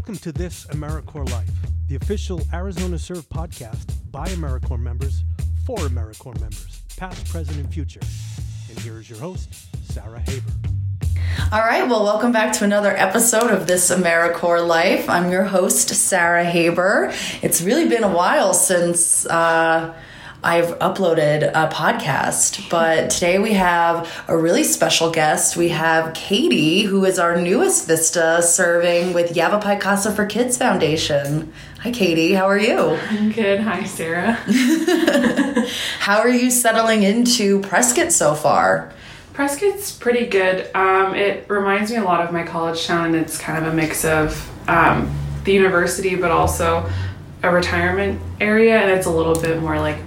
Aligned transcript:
Welcome 0.00 0.16
to 0.16 0.32
This 0.32 0.64
AmeriCorps 0.68 1.30
Life, 1.30 1.50
the 1.88 1.96
official 1.96 2.40
Arizona 2.54 2.98
Serve 2.98 3.28
podcast 3.28 3.92
by 4.10 4.26
AmeriCorps 4.28 4.80
members 4.80 5.24
for 5.66 5.76
AmeriCorps 5.76 6.40
members, 6.40 6.80
past, 6.96 7.28
present, 7.28 7.58
and 7.58 7.70
future. 7.70 8.00
And 8.70 8.78
here 8.78 8.98
is 8.98 9.10
your 9.10 9.18
host, 9.18 9.54
Sarah 9.92 10.20
Haber. 10.20 10.52
All 11.52 11.60
right, 11.60 11.86
well, 11.86 12.02
welcome 12.02 12.32
back 12.32 12.54
to 12.54 12.64
another 12.64 12.96
episode 12.96 13.50
of 13.50 13.66
This 13.66 13.90
AmeriCorps 13.90 14.66
Life. 14.66 15.06
I'm 15.10 15.30
your 15.30 15.44
host, 15.44 15.90
Sarah 15.90 16.46
Haber. 16.46 17.12
It's 17.42 17.60
really 17.60 17.86
been 17.86 18.02
a 18.02 18.10
while 18.10 18.54
since. 18.54 19.26
Uh, 19.26 19.94
I've 20.42 20.78
uploaded 20.78 21.50
a 21.50 21.68
podcast, 21.68 22.70
but 22.70 23.10
today 23.10 23.38
we 23.38 23.52
have 23.52 24.10
a 24.26 24.34
really 24.34 24.64
special 24.64 25.10
guest. 25.10 25.54
We 25.54 25.68
have 25.68 26.14
Katie, 26.14 26.80
who 26.80 27.04
is 27.04 27.18
our 27.18 27.38
newest 27.38 27.86
Vista 27.86 28.40
serving 28.40 29.12
with 29.12 29.36
Yavapai 29.36 29.78
Casa 29.78 30.10
for 30.10 30.24
Kids 30.24 30.56
Foundation. 30.56 31.52
Hi, 31.80 31.90
Katie. 31.90 32.32
How 32.32 32.46
are 32.46 32.58
you? 32.58 32.78
I'm 33.10 33.32
good. 33.32 33.60
Hi, 33.60 33.84
Sarah. 33.84 34.32
How 35.98 36.20
are 36.20 36.30
you 36.30 36.50
settling 36.50 37.02
into 37.02 37.60
Prescott 37.60 38.10
so 38.10 38.34
far? 38.34 38.94
Prescott's 39.34 39.92
pretty 39.92 40.24
good. 40.24 40.74
Um, 40.74 41.14
it 41.14 41.50
reminds 41.50 41.90
me 41.90 41.98
a 41.98 42.04
lot 42.04 42.24
of 42.24 42.32
my 42.32 42.44
college 42.44 42.86
town, 42.86 43.14
and 43.14 43.16
it's 43.16 43.36
kind 43.36 43.62
of 43.62 43.70
a 43.70 43.76
mix 43.76 44.06
of 44.06 44.50
um, 44.70 45.14
the 45.44 45.52
university, 45.52 46.16
but 46.16 46.30
also 46.30 46.90
a 47.42 47.52
retirement 47.52 48.20
area, 48.40 48.78
and 48.78 48.90
it's 48.90 49.06
a 49.06 49.10
little 49.10 49.38
bit 49.38 49.60
more 49.60 49.78
like 49.78 49.98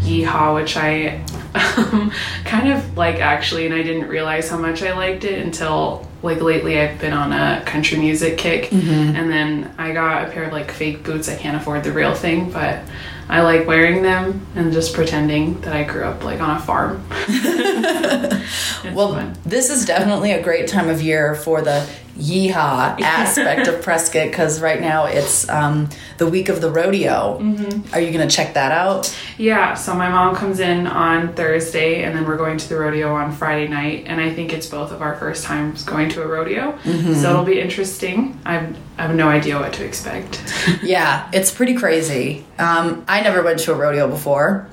Yeehaw, 0.00 0.54
which 0.54 0.76
I 0.76 1.20
um, 1.54 2.12
kind 2.44 2.72
of 2.72 2.96
like 2.96 3.16
actually, 3.16 3.66
and 3.66 3.74
I 3.74 3.82
didn't 3.82 4.08
realize 4.08 4.48
how 4.48 4.58
much 4.58 4.82
I 4.82 4.92
liked 4.94 5.24
it 5.24 5.38
until 5.44 6.06
like 6.22 6.40
lately 6.42 6.78
I've 6.80 6.98
been 7.00 7.12
on 7.12 7.32
a 7.32 7.62
country 7.64 7.98
music 7.98 8.36
kick, 8.38 8.70
Mm-hmm. 8.70 9.16
and 9.16 9.30
then 9.30 9.74
I 9.78 9.92
got 9.92 10.28
a 10.28 10.30
pair 10.30 10.44
of 10.44 10.52
like 10.52 10.70
fake 10.70 11.02
boots. 11.04 11.28
I 11.28 11.36
can't 11.36 11.56
afford 11.56 11.84
the 11.84 11.92
real 11.92 12.14
thing, 12.14 12.50
but 12.50 12.80
I 13.28 13.42
like 13.42 13.66
wearing 13.66 14.02
them 14.02 14.44
and 14.56 14.72
just 14.72 14.92
pretending 14.94 15.60
that 15.62 15.74
I 15.74 15.84
grew 15.84 16.02
up 16.04 16.24
like 16.24 16.40
on 16.40 16.56
a 16.56 16.60
farm. 16.60 17.04
Well, 18.94 19.12
fun. 19.12 19.36
this 19.44 19.68
is 19.70 19.84
definitely 19.84 20.32
a 20.32 20.42
great 20.42 20.66
time 20.66 20.88
of 20.88 21.02
year 21.02 21.34
for 21.34 21.60
the 21.62 21.86
yeehaw 22.18 23.00
aspect 23.00 23.66
of 23.68 23.82
Prescott 23.82 24.28
because 24.28 24.60
right 24.60 24.80
now 24.80 25.06
it's 25.06 25.48
um, 25.48 25.88
the 26.18 26.26
week 26.26 26.48
of 26.48 26.60
the 26.60 26.70
rodeo. 26.70 27.38
Mm-hmm. 27.40 27.94
Are 27.94 28.00
you 28.00 28.12
going 28.12 28.26
to 28.26 28.34
check 28.34 28.54
that 28.54 28.72
out? 28.72 29.16
Yeah, 29.38 29.74
so 29.74 29.94
my 29.94 30.08
mom 30.08 30.36
comes 30.36 30.60
in 30.60 30.86
on 30.86 31.34
Thursday, 31.34 32.02
and 32.04 32.16
then 32.16 32.26
we're 32.26 32.36
going 32.36 32.58
to 32.58 32.68
the 32.68 32.76
rodeo 32.78 33.14
on 33.14 33.32
Friday 33.32 33.68
night. 33.68 34.04
And 34.06 34.20
I 34.20 34.32
think 34.32 34.52
it's 34.52 34.66
both 34.66 34.92
of 34.92 35.02
our 35.02 35.16
first 35.16 35.44
times 35.44 35.84
going 35.84 36.08
to 36.10 36.22
a 36.22 36.26
rodeo, 36.26 36.78
so 36.84 37.30
it'll 37.30 37.44
be 37.44 37.60
interesting. 37.60 38.38
I've, 38.44 38.76
I 38.98 39.06
have 39.06 39.14
no 39.14 39.28
idea 39.28 39.58
what 39.58 39.72
to 39.74 39.84
expect. 39.84 40.42
Yeah, 40.82 41.28
it's 41.32 41.50
pretty 41.50 41.74
crazy. 41.74 42.44
Um, 42.58 43.04
I 43.06 43.20
never 43.22 43.42
went 43.42 43.60
to 43.60 43.72
a 43.72 43.74
rodeo 43.74 44.08
before, 44.08 44.68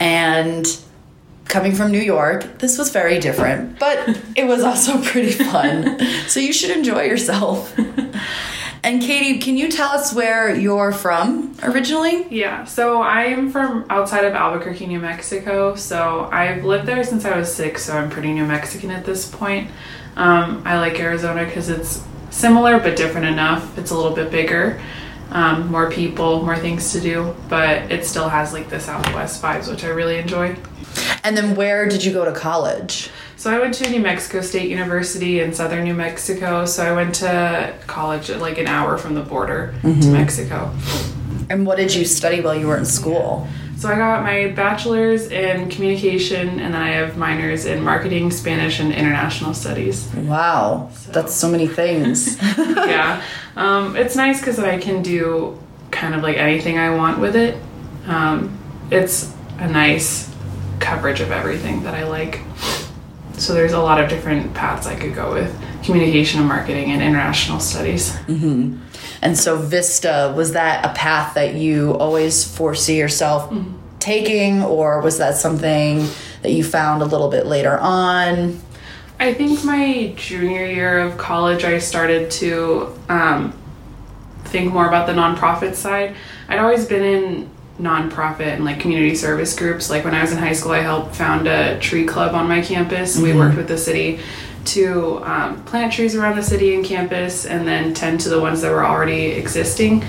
and 0.00 0.66
coming 1.46 1.72
from 1.74 1.92
New 1.92 2.00
York, 2.00 2.58
this 2.58 2.78
was 2.78 2.90
very 2.90 3.18
different, 3.18 3.78
but 3.78 3.98
it 4.36 4.46
was 4.46 4.62
also 4.62 5.00
pretty 5.02 5.32
fun. 5.32 5.98
so 6.26 6.40
you 6.40 6.52
should 6.52 6.70
enjoy 6.70 7.02
yourself. 7.02 7.74
And 8.84 9.00
Katie, 9.00 9.38
can 9.38 9.56
you 9.56 9.70
tell 9.70 9.88
us 9.92 10.12
where 10.12 10.54
you're 10.54 10.92
from 10.92 11.56
originally? 11.62 12.26
yeah, 12.28 12.64
so 12.64 13.00
I'm 13.00 13.48
from 13.50 13.86
outside 13.88 14.26
of 14.26 14.34
Albuquerque, 14.34 14.86
New 14.86 15.00
Mexico. 15.00 15.74
So 15.74 16.28
I've 16.30 16.64
lived 16.66 16.84
there 16.84 17.02
since 17.02 17.24
I 17.24 17.34
was 17.34 17.52
six, 17.52 17.82
so 17.86 17.96
I'm 17.96 18.10
pretty 18.10 18.34
New 18.34 18.44
Mexican 18.44 18.90
at 18.90 19.06
this 19.06 19.26
point. 19.26 19.70
Um, 20.16 20.60
I 20.66 20.78
like 20.78 21.00
Arizona 21.00 21.46
because 21.46 21.70
it's 21.70 22.04
similar 22.28 22.78
but 22.78 22.94
different 22.94 23.26
enough. 23.26 23.78
It's 23.78 23.90
a 23.90 23.96
little 23.96 24.14
bit 24.14 24.30
bigger. 24.30 24.78
Um, 25.30 25.68
more 25.72 25.90
people, 25.90 26.42
more 26.42 26.56
things 26.58 26.92
to 26.92 27.00
do, 27.00 27.34
but 27.48 27.90
it 27.90 28.04
still 28.04 28.28
has 28.28 28.52
like 28.52 28.68
the 28.68 28.80
Southwest 28.80 29.42
vibes, 29.42 29.66
which 29.70 29.82
I 29.84 29.88
really 29.88 30.18
enjoy. 30.18 30.56
And 31.22 31.36
then 31.36 31.56
where 31.56 31.88
did 31.88 32.04
you 32.04 32.12
go 32.12 32.24
to 32.24 32.32
college? 32.32 33.10
So 33.36 33.50
I 33.50 33.58
went 33.58 33.74
to 33.74 33.90
New 33.90 34.00
Mexico 34.00 34.40
State 34.40 34.70
University 34.70 35.40
in 35.40 35.52
southern 35.52 35.84
New 35.84 35.94
Mexico. 35.94 36.64
So 36.64 36.84
I 36.84 36.92
went 36.92 37.14
to 37.16 37.74
college 37.86 38.30
at 38.30 38.40
like 38.40 38.58
an 38.58 38.66
hour 38.66 38.96
from 38.96 39.14
the 39.14 39.22
border 39.22 39.74
to 39.82 40.10
Mexico. 40.10 40.74
And 41.50 41.66
what 41.66 41.76
did 41.76 41.94
you 41.94 42.04
study 42.04 42.40
while 42.40 42.54
you 42.54 42.66
were 42.66 42.76
in 42.76 42.86
school? 42.86 43.46
So 43.76 43.90
I 43.90 43.96
got 43.96 44.22
my 44.22 44.48
bachelor's 44.48 45.30
in 45.30 45.68
communication 45.68 46.60
and 46.60 46.72
then 46.72 46.80
I 46.80 46.92
have 46.92 47.18
minors 47.18 47.66
in 47.66 47.82
marketing, 47.82 48.30
Spanish, 48.30 48.80
and 48.80 48.92
international 48.92 49.52
studies. 49.52 50.10
Wow, 50.14 50.90
that's 51.08 51.34
so 51.34 51.50
many 51.50 51.66
things. 51.66 52.38
yeah. 52.56 53.22
Um, 53.56 53.96
it's 53.96 54.16
nice 54.16 54.40
because 54.40 54.58
I 54.58 54.78
can 54.78 55.02
do 55.02 55.60
kind 55.90 56.14
of 56.14 56.22
like 56.22 56.38
anything 56.38 56.78
I 56.78 56.94
want 56.96 57.18
with 57.18 57.36
it. 57.36 57.58
Um, 58.06 58.58
it's 58.90 59.34
a 59.58 59.68
nice 59.68 60.33
coverage 60.78 61.20
of 61.20 61.30
everything 61.30 61.82
that 61.84 61.94
I 61.94 62.04
like. 62.04 62.40
So 63.34 63.52
there's 63.52 63.72
a 63.72 63.80
lot 63.80 64.00
of 64.00 64.08
different 64.08 64.54
paths 64.54 64.86
I 64.86 64.94
could 64.94 65.14
go 65.14 65.32
with 65.32 65.54
communication 65.82 66.40
and 66.40 66.48
marketing 66.48 66.92
and 66.92 67.02
international 67.02 67.60
studies. 67.60 68.16
and 69.22 69.36
so 69.36 69.56
Vista, 69.58 70.32
was 70.36 70.52
that 70.52 70.84
a 70.84 70.94
path 70.94 71.34
that 71.34 71.54
you 71.54 71.92
always 71.94 72.44
foresee 72.44 72.98
yourself 72.98 73.52
taking, 73.98 74.62
or 74.62 75.00
was 75.00 75.18
that 75.18 75.34
something 75.34 76.06
that 76.42 76.52
you 76.52 76.62
found 76.62 77.02
a 77.02 77.06
little 77.06 77.28
bit 77.28 77.46
later 77.46 77.78
on? 77.78 78.60
I 79.18 79.32
think 79.32 79.64
my 79.64 80.12
junior 80.16 80.66
year 80.66 80.98
of 80.98 81.16
college, 81.16 81.64
I 81.64 81.78
started 81.78 82.30
to 82.32 82.98
um, 83.08 83.58
think 84.44 84.72
more 84.72 84.86
about 84.86 85.06
the 85.06 85.12
nonprofit 85.12 85.74
side. 85.74 86.14
I'd 86.48 86.58
always 86.58 86.86
been 86.86 87.02
in 87.02 87.50
nonprofit 87.80 88.54
and 88.54 88.64
like 88.64 88.80
community 88.80 89.14
service 89.14 89.56
groups. 89.56 89.90
Like 89.90 90.04
when 90.04 90.14
I 90.14 90.22
was 90.22 90.32
in 90.32 90.38
high 90.38 90.52
school, 90.52 90.72
I 90.72 90.80
helped 90.80 91.14
found 91.16 91.48
a 91.48 91.78
tree 91.80 92.06
club 92.06 92.34
on 92.34 92.48
my 92.48 92.60
campus. 92.62 93.18
We 93.18 93.32
worked 93.34 93.56
with 93.56 93.68
the 93.68 93.78
city 93.78 94.20
to 94.66 95.22
um, 95.24 95.62
plant 95.64 95.92
trees 95.92 96.14
around 96.14 96.36
the 96.36 96.42
city 96.42 96.74
and 96.74 96.84
campus 96.84 97.44
and 97.46 97.66
then 97.66 97.92
tend 97.92 98.20
to 98.20 98.28
the 98.28 98.40
ones 98.40 98.62
that 98.62 98.70
were 98.70 98.84
already 98.84 99.26
existing. 99.26 100.04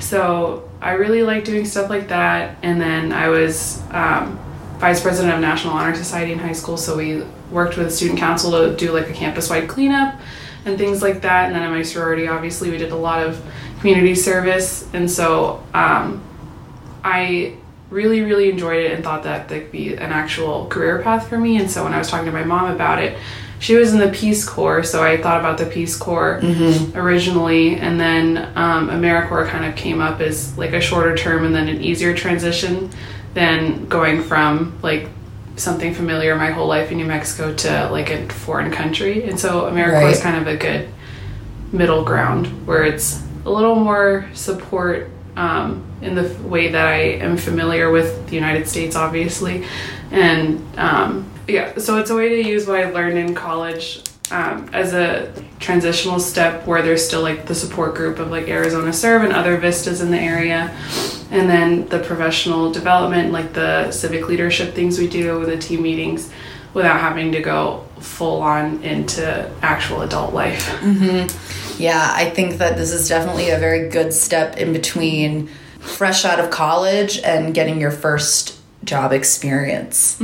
So 0.00 0.68
I 0.80 0.92
really 0.92 1.22
like 1.22 1.44
doing 1.44 1.64
stuff 1.64 1.88
like 1.88 2.08
that. 2.08 2.56
And 2.62 2.80
then 2.80 3.12
I 3.12 3.28
was 3.28 3.82
um, 3.90 4.38
vice 4.78 5.00
president 5.00 5.34
of 5.34 5.40
National 5.40 5.74
Honor 5.74 5.94
Society 5.94 6.32
in 6.32 6.40
high 6.40 6.52
school, 6.52 6.76
so 6.76 6.96
we 6.96 7.22
worked 7.52 7.76
with 7.76 7.94
student 7.94 8.18
council 8.18 8.50
to 8.50 8.74
do 8.74 8.90
like 8.90 9.08
a 9.08 9.12
campus-wide 9.12 9.68
cleanup 9.68 10.18
and 10.64 10.76
things 10.76 11.02
like 11.02 11.20
that. 11.22 11.46
And 11.46 11.54
then 11.54 11.62
in 11.62 11.70
my 11.70 11.82
sorority, 11.82 12.26
obviously, 12.26 12.70
we 12.70 12.78
did 12.78 12.90
a 12.90 12.96
lot 12.96 13.24
of 13.24 13.40
community 13.78 14.16
service, 14.16 14.88
and 14.92 15.08
so 15.08 15.62
um, 15.74 16.20
I 17.04 17.56
really, 17.90 18.22
really 18.22 18.50
enjoyed 18.50 18.84
it 18.84 18.92
and 18.92 19.04
thought 19.04 19.24
that 19.24 19.48
that 19.48 19.60
could 19.60 19.72
be 19.72 19.94
an 19.94 20.12
actual 20.12 20.66
career 20.68 21.02
path 21.02 21.28
for 21.28 21.38
me. 21.38 21.58
And 21.58 21.70
so 21.70 21.84
when 21.84 21.92
I 21.92 21.98
was 21.98 22.08
talking 22.08 22.26
to 22.26 22.32
my 22.32 22.44
mom 22.44 22.70
about 22.70 23.02
it, 23.02 23.18
she 23.58 23.76
was 23.76 23.92
in 23.92 24.00
the 24.00 24.08
Peace 24.08 24.44
Corps, 24.44 24.82
so 24.82 25.04
I 25.04 25.22
thought 25.22 25.38
about 25.38 25.56
the 25.56 25.66
Peace 25.66 25.94
Corps 25.96 26.40
originally, 26.96 27.76
and 27.76 28.00
then 28.00 28.38
um, 28.56 28.88
AmeriCorps 28.88 29.50
kind 29.50 29.64
of 29.64 29.76
came 29.76 30.00
up 30.00 30.20
as 30.20 30.58
like 30.58 30.72
a 30.72 30.80
shorter 30.80 31.16
term 31.16 31.44
and 31.44 31.54
then 31.54 31.68
an 31.68 31.80
easier 31.80 32.12
transition 32.12 32.90
than 33.34 33.86
going 33.86 34.22
from 34.24 34.76
like 34.82 35.08
something 35.54 35.94
familiar 35.94 36.34
my 36.34 36.50
whole 36.50 36.66
life 36.66 36.90
in 36.90 36.96
New 36.96 37.04
Mexico 37.04 37.54
to 37.54 37.88
like 37.92 38.10
a 38.10 38.26
foreign 38.30 38.72
country. 38.72 39.24
And 39.24 39.38
so 39.38 39.62
AmeriCorps 39.70 39.92
is 40.12 40.20
kind 40.20 40.36
of 40.38 40.46
a 40.52 40.56
good 40.56 40.88
middle 41.72 42.04
ground 42.04 42.46
where 42.66 42.82
it's 42.82 43.22
a 43.44 43.50
little 43.50 43.76
more 43.76 44.28
support 44.34 45.08
um, 45.36 45.84
in 46.02 46.14
the 46.14 46.34
way 46.42 46.68
that 46.68 46.86
I 46.86 46.98
am 46.98 47.36
familiar 47.36 47.90
with 47.90 48.28
the 48.28 48.34
United 48.34 48.68
States, 48.68 48.96
obviously. 48.96 49.64
And 50.10 50.62
um, 50.78 51.30
yeah, 51.48 51.78
so 51.78 51.98
it's 51.98 52.10
a 52.10 52.14
way 52.14 52.42
to 52.42 52.48
use 52.48 52.66
what 52.66 52.78
I 52.78 52.90
learned 52.90 53.18
in 53.18 53.34
college 53.34 54.02
um, 54.30 54.68
as 54.72 54.94
a 54.94 55.32
transitional 55.60 56.18
step 56.18 56.66
where 56.66 56.82
there's 56.82 57.06
still 57.06 57.22
like 57.22 57.46
the 57.46 57.54
support 57.54 57.94
group 57.94 58.18
of 58.18 58.30
like 58.30 58.48
Arizona 58.48 58.92
Serve 58.92 59.22
and 59.22 59.32
other 59.32 59.56
vistas 59.56 60.00
in 60.00 60.10
the 60.10 60.18
area. 60.18 60.76
And 61.30 61.48
then 61.48 61.88
the 61.88 61.98
professional 62.00 62.70
development, 62.72 63.32
like 63.32 63.52
the 63.54 63.90
civic 63.90 64.28
leadership 64.28 64.74
things 64.74 64.98
we 64.98 65.08
do, 65.08 65.38
with 65.38 65.48
the 65.48 65.58
team 65.58 65.82
meetings, 65.82 66.30
without 66.74 67.00
having 67.00 67.32
to 67.32 67.40
go 67.40 67.86
full 68.00 68.42
on 68.42 68.82
into 68.82 69.50
actual 69.62 70.02
adult 70.02 70.34
life. 70.34 70.68
Yeah, 71.82 72.12
I 72.14 72.30
think 72.30 72.58
that 72.58 72.76
this 72.76 72.92
is 72.92 73.08
definitely 73.08 73.50
a 73.50 73.58
very 73.58 73.88
good 73.88 74.12
step 74.12 74.56
in 74.56 74.72
between 74.72 75.48
fresh 75.80 76.24
out 76.24 76.38
of 76.38 76.50
college 76.50 77.18
and 77.18 77.52
getting 77.52 77.80
your 77.80 77.90
first 77.90 78.56
job 78.84 79.12
experience. 79.12 80.16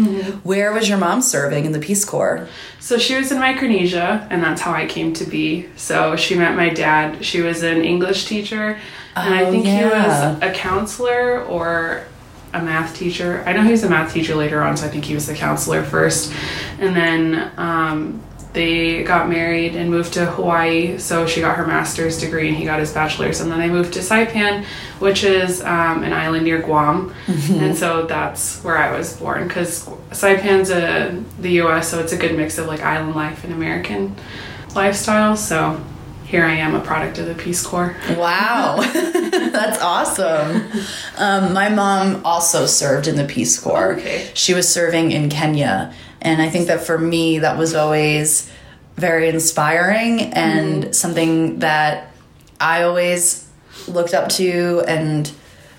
Where 0.44 0.72
was 0.72 0.88
your 0.88 0.98
mom 0.98 1.20
serving 1.20 1.64
in 1.64 1.72
the 1.72 1.78
Peace 1.80 2.04
Corps? 2.04 2.48
So 2.80 2.96
she 2.98 3.16
was 3.16 3.32
in 3.32 3.38
Micronesia, 3.40 4.26
and 4.30 4.42
that's 4.42 4.60
how 4.60 4.72
I 4.72 4.86
came 4.86 5.12
to 5.14 5.24
be. 5.24 5.68
So 5.76 6.14
she 6.16 6.34
met 6.36 6.56
my 6.56 6.68
dad. 6.68 7.24
She 7.24 7.40
was 7.40 7.62
an 7.62 7.82
English 7.84 8.26
teacher, 8.26 8.78
and 9.16 9.34
I 9.34 9.42
Oh, 9.44 9.50
think 9.50 9.66
he 9.66 9.84
was 9.84 10.42
a 10.42 10.52
counselor 10.54 11.42
or 11.44 12.04
a 12.52 12.62
math 12.62 12.96
teacher. 12.96 13.42
I 13.46 13.52
know 13.52 13.62
he 13.62 13.72
was 13.72 13.82
a 13.84 13.90
math 13.90 14.12
teacher 14.12 14.34
later 14.34 14.62
on, 14.62 14.76
so 14.76 14.86
I 14.86 14.90
think 14.90 15.04
he 15.04 15.14
was 15.14 15.26
the 15.26 15.34
counselor 15.34 15.82
first. 15.82 16.32
And 16.80 16.94
then 16.96 17.50
um, 17.56 18.22
they 18.52 19.02
got 19.02 19.28
married 19.28 19.76
and 19.76 19.90
moved 19.90 20.14
to 20.14 20.26
Hawaii. 20.26 20.98
So 20.98 21.26
she 21.26 21.40
got 21.40 21.56
her 21.56 21.66
master's 21.66 22.18
degree 22.18 22.48
and 22.48 22.56
he 22.56 22.64
got 22.64 22.80
his 22.80 22.92
bachelor's. 22.92 23.40
And 23.40 23.50
then 23.50 23.58
they 23.58 23.68
moved 23.68 23.92
to 23.94 24.00
Saipan, 24.00 24.64
which 24.98 25.22
is 25.22 25.60
um, 25.62 26.02
an 26.02 26.12
island 26.12 26.44
near 26.44 26.60
Guam. 26.60 27.14
And 27.26 27.76
so 27.76 28.06
that's 28.06 28.62
where 28.64 28.78
I 28.78 28.96
was 28.96 29.16
born 29.16 29.46
because 29.46 29.84
Saipan's 30.10 30.70
a, 30.70 31.22
the 31.40 31.60
US, 31.62 31.90
so 31.90 32.00
it's 32.00 32.12
a 32.12 32.16
good 32.16 32.36
mix 32.36 32.58
of 32.58 32.66
like 32.66 32.80
island 32.80 33.14
life 33.14 33.44
and 33.44 33.52
American 33.52 34.16
lifestyle. 34.74 35.36
So 35.36 35.84
here 36.24 36.44
I 36.44 36.54
am, 36.54 36.74
a 36.74 36.80
product 36.80 37.18
of 37.18 37.26
the 37.26 37.34
Peace 37.34 37.62
Corps. 37.62 37.96
Wow, 38.10 38.80
that's 38.92 39.80
awesome. 39.80 40.62
Um, 41.16 41.54
my 41.54 41.70
mom 41.70 42.20
also 42.24 42.66
served 42.66 43.08
in 43.08 43.16
the 43.16 43.24
Peace 43.24 43.58
Corps. 43.58 43.94
Okay. 43.94 44.30
She 44.34 44.52
was 44.52 44.68
serving 44.72 45.10
in 45.10 45.30
Kenya. 45.30 45.94
And 46.20 46.42
I 46.42 46.50
think 46.50 46.66
that 46.66 46.80
for 46.80 46.98
me, 46.98 47.40
that 47.40 47.58
was 47.58 47.74
always 47.74 48.50
very 48.96 49.28
inspiring 49.28 50.20
and 50.34 50.82
mm-hmm. 50.82 50.92
something 50.92 51.60
that 51.60 52.12
I 52.60 52.82
always 52.82 53.48
looked 53.86 54.14
up 54.14 54.28
to 54.30 54.82
and 54.88 55.32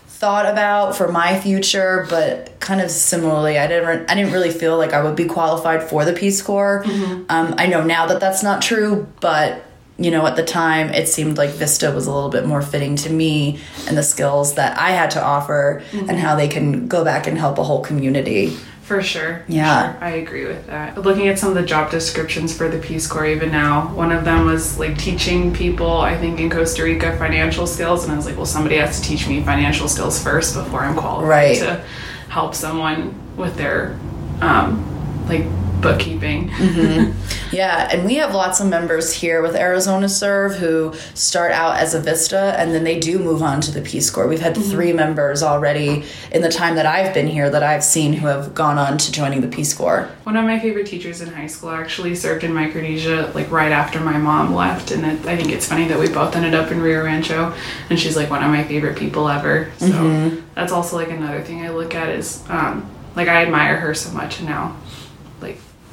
thought 0.07 0.45
about 0.45 0.97
for 0.97 1.09
my 1.09 1.39
future 1.39 2.05
but 2.09 2.59
kind 2.59 2.81
of 2.81 2.91
similarly 2.91 3.57
i 3.57 3.67
didn't 3.67 4.11
i 4.11 4.15
didn't 4.15 4.33
really 4.33 4.51
feel 4.51 4.77
like 4.77 4.91
i 4.91 5.01
would 5.01 5.15
be 5.15 5.23
qualified 5.23 5.81
for 5.81 6.03
the 6.03 6.11
peace 6.11 6.41
corps. 6.41 6.83
Mm-hmm. 6.85 7.23
Um, 7.29 7.55
i 7.57 7.67
know 7.67 7.85
now 7.85 8.05
that 8.07 8.19
that's 8.19 8.43
not 8.43 8.61
true 8.61 9.07
but 9.21 9.63
you 9.97 10.11
know 10.11 10.27
at 10.27 10.35
the 10.35 10.43
time 10.43 10.89
it 10.89 11.07
seemed 11.07 11.37
like 11.37 11.51
vista 11.51 11.91
was 11.91 12.05
a 12.05 12.13
little 12.13 12.29
bit 12.29 12.45
more 12.45 12.61
fitting 12.61 12.97
to 12.97 13.09
me 13.09 13.59
and 13.87 13.97
the 13.97 14.03
skills 14.03 14.55
that 14.55 14.77
i 14.77 14.91
had 14.91 15.11
to 15.11 15.23
offer 15.23 15.81
mm-hmm. 15.91 16.09
and 16.09 16.19
how 16.19 16.35
they 16.35 16.49
can 16.49 16.89
go 16.89 17.05
back 17.05 17.25
and 17.25 17.37
help 17.37 17.57
a 17.57 17.63
whole 17.63 17.81
community 17.81 18.57
For 18.89 19.03
sure. 19.03 19.43
Yeah. 19.47 19.93
sure. 19.93 20.03
I 20.03 20.09
agree 20.15 20.47
with 20.47 20.65
that. 20.65 20.97
Looking 20.97 21.27
at 21.27 21.37
some 21.37 21.49
of 21.49 21.55
the 21.55 21.61
job 21.61 21.91
descriptions 21.91 22.57
for 22.57 22.67
the 22.69 22.79
Peace 22.79 23.05
Corps, 23.05 23.27
even 23.27 23.51
now, 23.51 23.93
one 23.93 24.11
of 24.11 24.25
them 24.25 24.47
was 24.47 24.79
like 24.79 24.97
teaching 24.97 25.53
people, 25.53 25.97
I 26.01 26.17
think 26.17 26.39
in 26.39 26.49
Costa 26.49 26.83
Rica, 26.83 27.15
financial 27.19 27.67
skills. 27.67 28.03
And 28.03 28.11
I 28.11 28.15
was 28.15 28.25
like, 28.25 28.35
well, 28.35 28.47
somebody 28.47 28.77
has 28.77 28.99
to 28.99 29.07
teach 29.07 29.27
me 29.27 29.43
financial 29.43 29.87
skills 29.87 30.21
first 30.23 30.55
before 30.55 30.79
I'm 30.81 30.95
qualified 30.95 31.29
Right. 31.29 31.57
to 31.59 31.83
help 32.29 32.55
someone 32.55 33.13
with 33.37 33.55
their 33.57 33.95
um, 34.41 34.83
like 35.27 35.45
bookkeeping. 35.81 36.49
Mm-hmm. 36.49 37.11
Yeah, 37.51 37.89
and 37.91 38.05
we 38.05 38.15
have 38.15 38.33
lots 38.33 38.59
of 38.59 38.67
members 38.67 39.11
here 39.11 39.41
with 39.41 39.55
Arizona 39.55 40.07
Serve 40.07 40.55
who 40.55 40.93
start 41.15 41.51
out 41.51 41.77
as 41.77 41.95
a 41.95 41.99
Vista 41.99 42.55
and 42.59 42.73
then 42.73 42.83
they 42.83 42.99
do 42.99 43.17
move 43.17 43.41
on 43.41 43.59
to 43.61 43.71
the 43.71 43.81
Peace 43.81 44.09
Corps. 44.09 44.27
We've 44.27 44.39
had 44.39 44.55
mm-hmm. 44.55 44.69
three 44.69 44.93
members 44.93 45.41
already 45.41 46.03
in 46.31 46.41
the 46.41 46.49
time 46.49 46.75
that 46.75 46.85
I've 46.85 47.13
been 47.13 47.27
here 47.27 47.49
that 47.49 47.63
I've 47.63 47.83
seen 47.83 48.13
who 48.13 48.27
have 48.27 48.53
gone 48.53 48.77
on 48.77 48.97
to 48.99 49.11
joining 49.11 49.41
the 49.41 49.47
Peace 49.47 49.73
Corps. 49.73 50.09
One 50.23 50.37
of 50.37 50.45
my 50.45 50.59
favorite 50.59 50.85
teachers 50.85 51.21
in 51.21 51.29
high 51.29 51.47
school 51.47 51.71
actually 51.71 52.15
served 52.15 52.43
in 52.43 52.53
Micronesia 52.53 53.31
like 53.33 53.49
right 53.49 53.71
after 53.71 53.99
my 53.99 54.17
mom 54.17 54.53
left, 54.53 54.91
and 54.91 55.05
it, 55.05 55.25
I 55.25 55.35
think 55.35 55.51
it's 55.51 55.65
funny 55.65 55.87
that 55.87 55.99
we 55.99 56.07
both 56.07 56.35
ended 56.35 56.53
up 56.53 56.71
in 56.71 56.81
Rio 56.81 57.03
Rancho, 57.03 57.53
and 57.89 57.99
she's 57.99 58.15
like 58.15 58.29
one 58.29 58.43
of 58.43 58.51
my 58.51 58.63
favorite 58.63 58.97
people 58.97 59.27
ever. 59.27 59.71
So 59.79 59.87
mm-hmm. 59.87 60.41
that's 60.53 60.71
also 60.71 60.95
like 60.95 61.09
another 61.09 61.41
thing 61.41 61.63
I 61.65 61.69
look 61.69 61.95
at 61.95 62.09
is 62.09 62.43
um, 62.49 62.89
like 63.15 63.27
I 63.27 63.43
admire 63.43 63.77
her 63.77 63.93
so 63.95 64.11
much, 64.11 64.39
and 64.39 64.49
now 64.49 64.75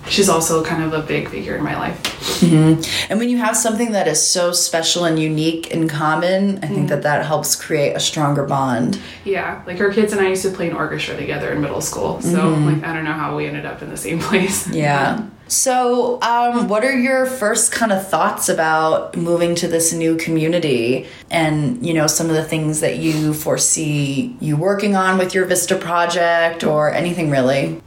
she's 0.09 0.29
also 0.29 0.65
kind 0.65 0.83
of 0.83 0.93
a 0.93 1.03
big 1.03 1.29
figure 1.29 1.57
in 1.57 1.63
my 1.63 1.77
life. 1.77 2.03
Mm-hmm. 2.41 3.11
And 3.11 3.19
when 3.19 3.29
you 3.29 3.39
have 3.39 3.57
something 3.57 3.93
that 3.93 4.09
is 4.09 4.23
so 4.23 4.53
special 4.53 5.05
and 5.05 5.19
unique 5.19 5.73
and 5.73 5.89
common, 5.89 6.59
I 6.59 6.67
think 6.67 6.73
mm-hmm. 6.73 6.87
that 6.87 7.03
that 7.03 7.27
helps 7.27 7.57
create 7.57 7.95
a 7.95 8.01
stronger 8.01 8.45
bond. 8.45 9.01
Yeah, 9.25 9.63
like 9.67 9.79
her 9.79 9.93
kids 9.93 10.13
and 10.13 10.21
I 10.21 10.29
used 10.29 10.43
to 10.43 10.51
play 10.51 10.71
an 10.71 10.77
orchestra 10.77 11.17
together 11.17 11.53
in 11.53 11.61
middle 11.61 11.81
school, 11.81 12.21
so 12.21 12.39
mm-hmm. 12.39 12.67
like 12.67 12.85
I 12.85 12.93
don't 12.93 13.05
know 13.05 13.13
how 13.13 13.37
we 13.37 13.47
ended 13.47 13.67
up 13.67 13.83
in 13.83 13.91
the 13.91 13.97
same 13.97 14.19
place. 14.27 14.69
Yeah. 14.69 15.29
So, 15.49 16.21
um, 16.23 16.67
what 16.67 16.85
are 16.85 16.99
your 16.99 17.25
first 17.25 17.71
kind 17.71 17.93
of 17.93 18.09
thoughts 18.09 18.49
about 18.49 19.17
moving 19.17 19.55
to 19.57 19.69
this 19.69 19.93
new 19.93 20.17
community 20.17 21.07
and, 21.31 21.87
you 21.87 21.95
know, 21.95 22.09
some 22.09 22.29
of 22.29 22.35
the 22.35 22.43
things 22.43 22.81
that 22.81 22.97
you 22.99 23.33
foresee 23.33 24.37
you 24.41 24.57
working 24.57 24.97
on 24.97 25.19
with 25.19 25.35
your 25.35 25.45
Vista 25.45 25.77
project 25.77 26.65
or 26.65 26.93
anything 26.93 27.31
really? 27.31 27.81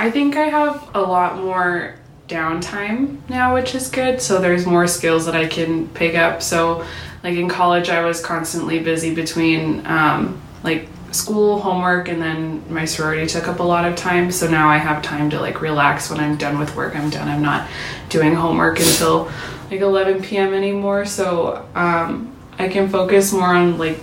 I 0.00 0.10
think 0.10 0.34
I 0.34 0.46
have 0.46 0.88
a 0.94 1.02
lot 1.02 1.36
more 1.36 1.94
downtime 2.26 3.18
now, 3.28 3.52
which 3.52 3.74
is 3.74 3.90
good. 3.90 4.22
So 4.22 4.40
there's 4.40 4.64
more 4.64 4.86
skills 4.86 5.26
that 5.26 5.36
I 5.36 5.46
can 5.46 5.88
pick 5.88 6.14
up. 6.14 6.40
So, 6.40 6.86
like 7.22 7.36
in 7.36 7.50
college, 7.50 7.90
I 7.90 8.02
was 8.02 8.24
constantly 8.24 8.78
busy 8.78 9.14
between 9.14 9.86
um, 9.86 10.40
like 10.62 10.88
school, 11.10 11.60
homework, 11.60 12.08
and 12.08 12.22
then 12.22 12.64
my 12.72 12.86
sorority 12.86 13.26
took 13.26 13.46
up 13.46 13.60
a 13.60 13.62
lot 13.62 13.84
of 13.84 13.94
time. 13.94 14.32
So 14.32 14.50
now 14.50 14.70
I 14.70 14.78
have 14.78 15.02
time 15.02 15.28
to 15.30 15.38
like 15.38 15.60
relax 15.60 16.08
when 16.08 16.18
I'm 16.18 16.38
done 16.38 16.58
with 16.58 16.74
work. 16.74 16.96
I'm 16.96 17.10
done. 17.10 17.28
I'm 17.28 17.42
not 17.42 17.68
doing 18.08 18.34
homework 18.34 18.78
until 18.80 19.30
like 19.70 19.82
11 19.82 20.22
p.m. 20.22 20.54
anymore. 20.54 21.04
So 21.04 21.68
um, 21.74 22.34
I 22.58 22.68
can 22.68 22.88
focus 22.88 23.34
more 23.34 23.54
on 23.54 23.76
like 23.76 23.98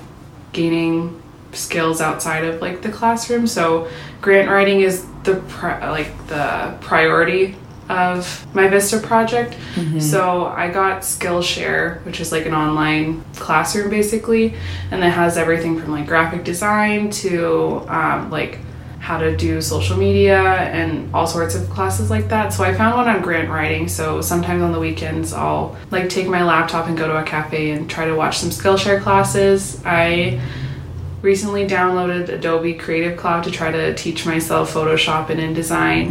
gaining 0.53 1.23
skills 1.53 2.01
outside 2.01 2.43
of 2.43 2.61
like 2.61 2.83
the 2.83 2.91
classroom. 2.91 3.47
So 3.47 3.89
grant 4.21 4.49
writing 4.49 4.81
is 4.81 5.05
the 5.23 5.35
pri- 5.47 5.89
like 5.89 6.27
the 6.27 6.75
priority 6.81 7.55
of 7.89 8.45
my 8.53 8.67
Vista 8.67 8.99
project. 8.99 9.55
So 10.01 10.45
I 10.47 10.69
got 10.69 11.01
Skillshare, 11.03 12.03
which 12.05 12.19
is 12.19 12.31
like 12.33 12.45
an 12.45 12.53
online 12.53 13.23
classroom 13.35 13.89
basically, 13.89 14.55
and 14.91 15.03
it 15.03 15.09
has 15.09 15.37
everything 15.37 15.79
from 15.79 15.91
like 15.91 16.05
graphic 16.07 16.43
design 16.43 17.09
to 17.11 17.85
um, 17.87 18.29
like 18.29 18.59
how 18.99 19.17
to 19.17 19.37
do 19.37 19.61
social 19.61 19.95
media 19.95 20.41
and 20.41 21.13
all 21.15 21.25
sorts 21.27 21.55
of 21.55 21.69
classes 21.69 22.09
like 22.09 22.27
that. 22.27 22.51
So 22.51 22.65
I 22.65 22.73
found 22.73 22.97
one 22.97 23.07
on 23.07 23.21
grant 23.21 23.49
writing. 23.49 23.87
So 23.87 24.19
sometimes 24.21 24.61
on 24.61 24.73
the 24.73 24.79
weekends 24.79 25.31
I'll 25.31 25.77
like 25.91 26.09
take 26.09 26.27
my 26.27 26.43
laptop 26.43 26.87
and 26.87 26.97
go 26.97 27.07
to 27.07 27.17
a 27.17 27.23
cafe 27.23 27.71
and 27.71 27.89
try 27.89 28.03
to 28.05 28.15
watch 28.15 28.39
some 28.39 28.49
Skillshare 28.49 29.01
classes. 29.01 29.81
I 29.85 30.41
recently 31.27 31.67
downloaded 31.67 32.29
Adobe 32.29 32.73
Creative 32.73 33.17
Cloud 33.17 33.43
to 33.43 33.51
try 33.51 33.69
to 33.69 33.93
teach 33.95 34.25
myself 34.25 34.73
Photoshop 34.73 35.29
and 35.29 35.41
InDesign. 35.41 36.07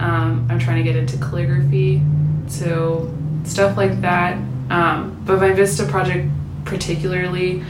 Um, 0.00 0.46
I'm 0.48 0.60
trying 0.60 0.76
to 0.76 0.84
get 0.84 0.94
into 0.94 1.16
calligraphy, 1.16 2.00
so 2.46 3.12
stuff 3.42 3.76
like 3.76 4.00
that. 4.02 4.34
Um, 4.70 5.20
but 5.26 5.40
my 5.40 5.50
Vista 5.50 5.84
project, 5.86 6.28
particularly, 6.64 7.64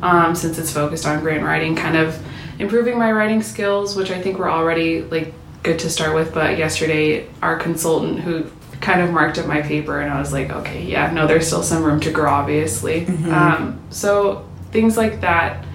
um, 0.00 0.34
since 0.34 0.56
it's 0.58 0.72
focused 0.72 1.04
on 1.06 1.20
grant 1.20 1.44
writing, 1.44 1.76
kind 1.76 1.94
of 1.98 2.18
improving 2.58 2.98
my 2.98 3.12
writing 3.12 3.42
skills, 3.42 3.94
which 3.94 4.10
I 4.10 4.18
think 4.22 4.38
were 4.38 4.50
already 4.50 5.02
like 5.02 5.34
good 5.62 5.78
to 5.80 5.90
start 5.90 6.14
with. 6.14 6.32
But 6.32 6.56
yesterday, 6.56 7.28
our 7.42 7.58
consultant 7.58 8.20
who 8.20 8.46
kind 8.80 9.02
of 9.02 9.10
marked 9.10 9.36
up 9.36 9.46
my 9.46 9.60
paper, 9.60 10.00
and 10.00 10.10
I 10.10 10.18
was 10.18 10.32
like, 10.32 10.48
okay, 10.50 10.84
yeah, 10.84 11.12
no, 11.12 11.26
there's 11.26 11.46
still 11.46 11.62
some 11.62 11.82
room 11.84 12.00
to 12.00 12.10
grow, 12.10 12.30
obviously. 12.30 13.04
Um, 13.30 13.78
so 13.90 14.48
things 14.72 14.96
like 14.96 15.20
that 15.20 15.66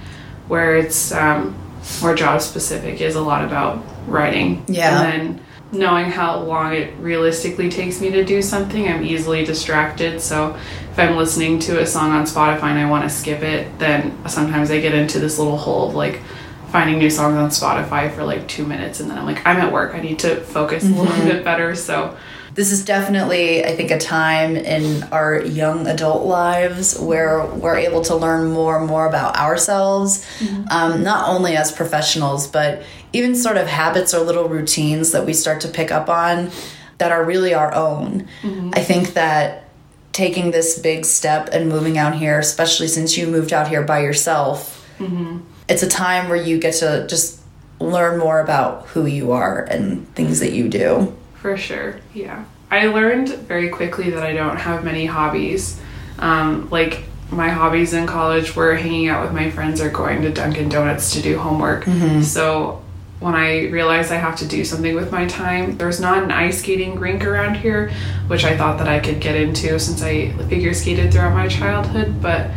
where 0.48 0.78
it's 0.78 1.12
um, 1.12 1.56
more 2.02 2.16
job 2.16 2.42
specific 2.42 3.02
is 3.02 3.16
a 3.16 3.22
lot 3.22 3.44
about 3.44 3.84
writing. 4.08 4.64
Yeah. 4.68 5.02
And 5.02 5.38
then 5.38 5.46
knowing 5.72 6.06
how 6.06 6.40
long 6.40 6.74
it 6.74 6.94
realistically 7.00 7.70
takes 7.70 8.02
me 8.02 8.12
to 8.12 8.24
do 8.24 8.42
something, 8.42 8.88
I'm 8.88 9.04
easily 9.04 9.44
distracted. 9.44 10.22
So 10.22 10.56
if 10.92 11.00
I'm 11.00 11.16
listening 11.16 11.60
to 11.60 11.82
a 11.82 11.86
song 11.86 12.12
on 12.12 12.24
Spotify 12.24 12.64
and 12.64 12.80
I 12.80 12.90
want 12.90 13.04
to 13.04 13.10
skip 13.10 13.42
it, 13.42 13.78
then 13.80 14.18
sometimes 14.28 14.72
I 14.72 14.80
get 14.80 14.94
into 14.94 15.20
this 15.20 15.38
little 15.38 15.58
hole 15.58 15.90
of 15.90 15.96
like 15.96 16.22
finding 16.70 17.00
new 17.00 17.10
songs 17.10 17.36
on 17.36 17.50
Spotify 17.50 18.14
for 18.14 18.24
like 18.24 18.48
two 18.48 18.66
minutes 18.66 19.00
and 19.00 19.10
then 19.10 19.18
I'm 19.18 19.26
like, 19.26 19.46
I'm 19.46 19.58
at 19.58 19.72
work. 19.72 19.94
I 19.96 20.02
need 20.02 20.20
to 20.20 20.38
focus 20.42 20.84
a 20.84 20.88
little 20.88 21.26
bit 21.26 21.44
better. 21.44 21.76
So 21.76 22.18
This 22.56 22.72
is 22.72 22.86
definitely, 22.86 23.66
I 23.66 23.76
think, 23.76 23.92
a 23.92 23.98
time 23.98 24.56
in 24.56 25.04
our 25.12 25.42
young 25.42 25.88
adult 25.88 26.26
lives 26.26 26.98
where 26.98 27.46
we're 27.46 27.76
able 27.76 28.02
to 28.04 28.16
learn 28.16 28.50
more 28.50 28.78
and 28.78 28.88
more 28.88 29.06
about 29.06 29.36
ourselves, 29.36 30.26
mm-hmm. 30.40 30.64
um, 30.72 31.04
not 31.04 31.28
only 31.28 31.58
as 31.58 31.74
professionals, 31.74 32.48
but 32.48 32.82
even 33.12 33.36
sort 33.36 33.58
of 33.58 33.68
habits 33.68 34.14
or 34.14 34.22
little 34.22 34.48
routines 34.48 35.12
that 35.12 35.26
we 35.26 35.34
start 35.34 35.60
to 35.62 35.68
pick 35.68 35.92
up 35.92 36.08
on 36.08 36.50
that 36.98 37.12
are 37.12 37.26
really 37.26 37.54
our 37.54 37.76
own. 37.76 38.26
Mm-hmm. 38.42 38.72
I 38.74 38.80
think 38.80 39.16
that 39.16 39.70
taking 40.14 40.52
this 40.52 40.80
big 40.80 41.04
step 41.04 41.50
and 41.52 41.68
moving 41.68 41.98
out 41.98 42.16
here, 42.16 42.40
especially 42.40 42.88
since 42.88 43.18
you 43.18 43.28
moved 43.28 43.52
out 43.52 43.68
here 43.68 43.84
by 43.84 44.00
yourself, 44.00 44.90
mm-hmm. 44.98 45.40
it's 45.68 45.84
a 45.84 45.90
time 45.90 46.30
where 46.30 46.42
you 46.42 46.58
get 46.58 46.76
to 46.76 47.06
just 47.10 47.42
learn 47.82 48.18
more 48.18 48.40
about 48.40 48.88
who 48.88 49.06
you 49.06 49.34
are 49.34 49.64
and 49.64 50.08
things 50.16 50.40
that 50.40 50.54
you 50.54 50.70
do. 50.70 51.14
For 51.46 51.56
sure, 51.58 51.98
yeah. 52.16 52.44
I 52.72 52.88
learned 52.88 53.30
very 53.30 53.70
quickly 53.70 54.10
that 54.10 54.24
I 54.24 54.34
don't 54.34 54.58
have 54.58 54.84
many 54.84 55.06
hobbies. 55.06 55.80
Um, 56.18 56.68
like 56.72 57.04
my 57.30 57.50
hobbies 57.50 57.94
in 57.94 58.08
college 58.08 58.56
were 58.56 58.74
hanging 58.74 59.10
out 59.10 59.22
with 59.24 59.32
my 59.32 59.52
friends 59.52 59.80
or 59.80 59.92
going 59.92 60.24
to 60.24 60.32
Dunkin' 60.32 60.70
Donuts 60.70 61.14
to 61.14 61.22
do 61.22 61.38
homework. 61.38 61.86
So 62.24 62.82
when 63.20 63.36
I 63.36 63.68
realized 63.68 64.12
I 64.12 64.16
have 64.16 64.38
to 64.38 64.48
do 64.48 64.66
something 64.66 64.96
with 64.96 65.12
my 65.12 65.28
time, 65.28 65.78
there's 65.78 66.00
not 66.00 66.24
an 66.24 66.32
ice 66.32 66.62
skating 66.62 67.00
rink 67.00 67.24
around 67.24 67.58
here, 67.58 67.92
which 68.26 68.44
I 68.44 68.58
thought 68.58 68.80
that 68.80 68.88
I 68.88 69.00
could 69.00 69.22
get 69.22 69.36
into 69.36 69.80
since 69.80 70.02
I 70.02 70.32
figure 70.50 70.74
skated 70.74 71.14
throughout 71.14 71.34
my 71.34 71.48
childhood. 71.48 72.24
But 72.24 72.50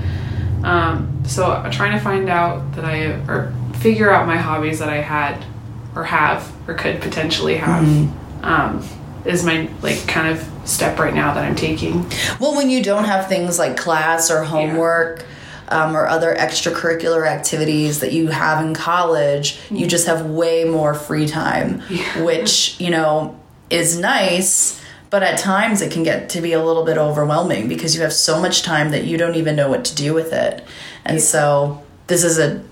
um, 0.64 1.22
so 1.26 1.52
I'm 1.52 1.70
trying 1.70 1.92
to 1.92 2.02
find 2.02 2.30
out 2.30 2.74
that 2.76 2.86
I 2.86 3.00
or 3.30 3.52
figure 3.80 4.10
out 4.10 4.26
my 4.26 4.38
hobbies 4.38 4.78
that 4.78 4.88
I 4.88 5.02
had 5.02 5.44
or 5.94 6.04
have 6.04 6.50
or 6.66 6.72
could 6.72 7.02
potentially 7.02 7.58
have. 7.58 7.84
Um, 8.48 8.82
is 9.24 9.44
my 9.44 9.68
like 9.82 10.06
kind 10.06 10.28
of 10.28 10.48
step 10.68 10.98
right 10.98 11.14
now 11.14 11.34
that 11.34 11.44
I'm 11.44 11.56
taking. 11.56 12.08
Well, 12.40 12.56
when 12.56 12.70
you 12.70 12.82
don't 12.82 13.04
have 13.04 13.28
things 13.28 13.58
like 13.58 13.76
class 13.76 14.30
or 14.30 14.42
homework 14.42 15.24
um, 15.68 15.96
or 15.96 16.06
other 16.06 16.34
extracurricular 16.34 17.26
activities 17.26 18.00
that 18.00 18.12
you 18.12 18.28
have 18.28 18.64
in 18.64 18.74
college, 18.74 19.60
you 19.70 19.86
just 19.86 20.06
have 20.06 20.26
way 20.26 20.64
more 20.64 20.94
free 20.94 21.26
time, 21.26 21.80
which, 22.18 22.80
you 22.80 22.90
know, 22.90 23.38
is 23.70 23.98
nice. 23.98 24.82
But 25.10 25.22
at 25.22 25.38
times 25.38 25.80
it 25.80 25.90
can 25.90 26.02
get 26.02 26.28
to 26.30 26.40
be 26.40 26.52
a 26.52 26.62
little 26.62 26.84
bit 26.84 26.98
overwhelming 26.98 27.68
because 27.68 27.94
you 27.94 28.02
have 28.02 28.12
so 28.12 28.40
much 28.40 28.62
time 28.62 28.90
that 28.90 29.04
you 29.04 29.16
don't 29.16 29.36
even 29.36 29.56
know 29.56 29.68
what 29.68 29.84
to 29.86 29.94
do 29.94 30.12
with 30.12 30.32
it. 30.32 30.64
And 31.04 31.20
so 31.20 31.82
this 32.08 32.24
is 32.24 32.38
a 32.38 32.62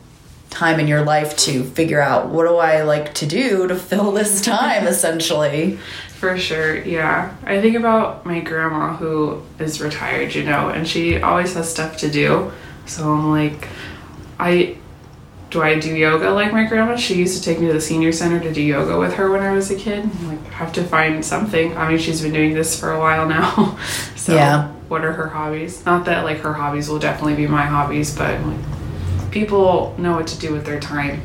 time 0.50 0.80
in 0.80 0.88
your 0.88 1.02
life 1.04 1.36
to 1.36 1.64
figure 1.64 2.00
out 2.00 2.28
what 2.28 2.46
do 2.48 2.56
I 2.56 2.82
like 2.82 3.12
to 3.14 3.26
do 3.26 3.66
to 3.68 3.74
fill 3.76 4.12
this 4.12 4.40
time 4.44 4.86
essentially. 4.86 5.78
For 6.18 6.38
sure, 6.38 6.76
yeah. 6.82 7.36
I 7.44 7.60
think 7.60 7.76
about 7.76 8.24
my 8.24 8.40
grandma 8.40 8.96
who 8.96 9.42
is 9.58 9.82
retired, 9.82 10.34
you 10.34 10.44
know, 10.44 10.70
and 10.70 10.88
she 10.88 11.20
always 11.20 11.52
has 11.54 11.70
stuff 11.70 11.98
to 11.98 12.10
do. 12.10 12.52
So 12.86 13.12
I'm 13.12 13.30
like, 13.30 13.68
I 14.38 14.78
do 15.50 15.62
I 15.62 15.78
do 15.78 15.94
yoga 15.94 16.30
like 16.30 16.52
my 16.52 16.64
grandma? 16.64 16.96
She 16.96 17.14
used 17.16 17.36
to 17.38 17.44
take 17.44 17.60
me 17.60 17.66
to 17.68 17.72
the 17.74 17.80
senior 17.80 18.12
center 18.12 18.40
to 18.40 18.52
do 18.52 18.62
yoga 18.62 18.98
with 18.98 19.14
her 19.14 19.30
when 19.30 19.42
I 19.42 19.52
was 19.52 19.70
a 19.70 19.76
kid. 19.76 20.04
I'm 20.04 20.28
like, 20.28 20.40
I 20.46 20.54
have 20.54 20.72
to 20.72 20.84
find 20.84 21.22
something. 21.24 21.76
I 21.76 21.88
mean, 21.88 21.98
she's 21.98 22.22
been 22.22 22.32
doing 22.32 22.54
this 22.54 22.78
for 22.80 22.92
a 22.92 22.98
while 22.98 23.28
now. 23.28 23.78
so 24.16 24.34
Yeah. 24.34 24.68
what 24.88 25.04
are 25.04 25.12
her 25.12 25.28
hobbies? 25.28 25.84
Not 25.84 26.06
that 26.06 26.24
like 26.24 26.38
her 26.38 26.54
hobbies 26.54 26.88
will 26.88 26.98
definitely 26.98 27.36
be 27.36 27.46
my 27.46 27.66
hobbies, 27.66 28.16
but 28.16 28.40
like 28.40 28.58
people 29.30 29.94
know 29.98 30.12
what 30.12 30.26
to 30.28 30.38
do 30.38 30.52
with 30.52 30.64
their 30.64 30.80
time. 30.80 31.22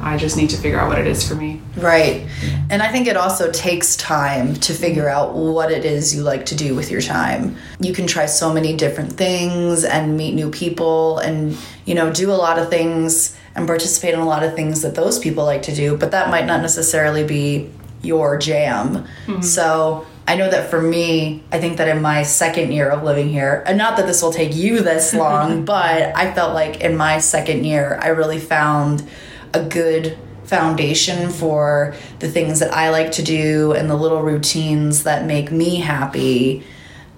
I 0.00 0.16
just 0.16 0.36
need 0.36 0.50
to 0.50 0.56
figure 0.56 0.80
out 0.80 0.88
what 0.88 0.98
it 0.98 1.06
is 1.06 1.26
for 1.26 1.36
me. 1.36 1.60
Right. 1.76 2.26
And 2.70 2.82
I 2.82 2.90
think 2.90 3.06
it 3.06 3.16
also 3.16 3.52
takes 3.52 3.94
time 3.96 4.54
to 4.56 4.72
figure 4.72 5.08
out 5.08 5.34
what 5.34 5.70
it 5.70 5.84
is 5.84 6.12
you 6.12 6.22
like 6.22 6.44
to 6.46 6.56
do 6.56 6.74
with 6.74 6.90
your 6.90 7.00
time. 7.00 7.56
You 7.78 7.92
can 7.94 8.08
try 8.08 8.26
so 8.26 8.52
many 8.52 8.76
different 8.76 9.12
things 9.12 9.84
and 9.84 10.16
meet 10.16 10.34
new 10.34 10.50
people 10.50 11.18
and, 11.18 11.56
you 11.84 11.94
know, 11.94 12.12
do 12.12 12.32
a 12.32 12.34
lot 12.34 12.58
of 12.58 12.68
things 12.68 13.36
and 13.54 13.64
participate 13.64 14.12
in 14.12 14.18
a 14.18 14.26
lot 14.26 14.42
of 14.42 14.56
things 14.56 14.82
that 14.82 14.96
those 14.96 15.20
people 15.20 15.44
like 15.44 15.62
to 15.62 15.74
do, 15.74 15.96
but 15.96 16.10
that 16.10 16.30
might 16.30 16.46
not 16.46 16.62
necessarily 16.62 17.22
be 17.22 17.70
your 18.02 18.36
jam. 18.38 19.06
Mm-hmm. 19.26 19.42
So 19.42 20.04
I 20.26 20.36
know 20.36 20.48
that 20.48 20.70
for 20.70 20.80
me, 20.80 21.42
I 21.50 21.58
think 21.58 21.78
that 21.78 21.88
in 21.88 22.00
my 22.00 22.22
second 22.22 22.72
year 22.72 22.88
of 22.88 23.02
living 23.02 23.28
here, 23.28 23.62
and 23.66 23.76
not 23.76 23.96
that 23.96 24.06
this 24.06 24.22
will 24.22 24.32
take 24.32 24.54
you 24.54 24.80
this 24.80 25.12
long, 25.24 25.64
but 25.64 26.16
I 26.16 26.32
felt 26.32 26.54
like 26.54 26.80
in 26.80 26.96
my 26.96 27.18
second 27.18 27.64
year, 27.64 27.98
I 28.00 28.08
really 28.08 28.38
found 28.38 29.06
a 29.52 29.62
good 29.64 30.16
foundation 30.44 31.30
for 31.30 31.94
the 32.18 32.28
things 32.28 32.60
that 32.60 32.72
I 32.72 32.90
like 32.90 33.12
to 33.12 33.22
do 33.22 33.72
and 33.72 33.88
the 33.88 33.96
little 33.96 34.22
routines 34.22 35.04
that 35.04 35.24
make 35.24 35.50
me 35.50 35.76
happy. 35.76 36.64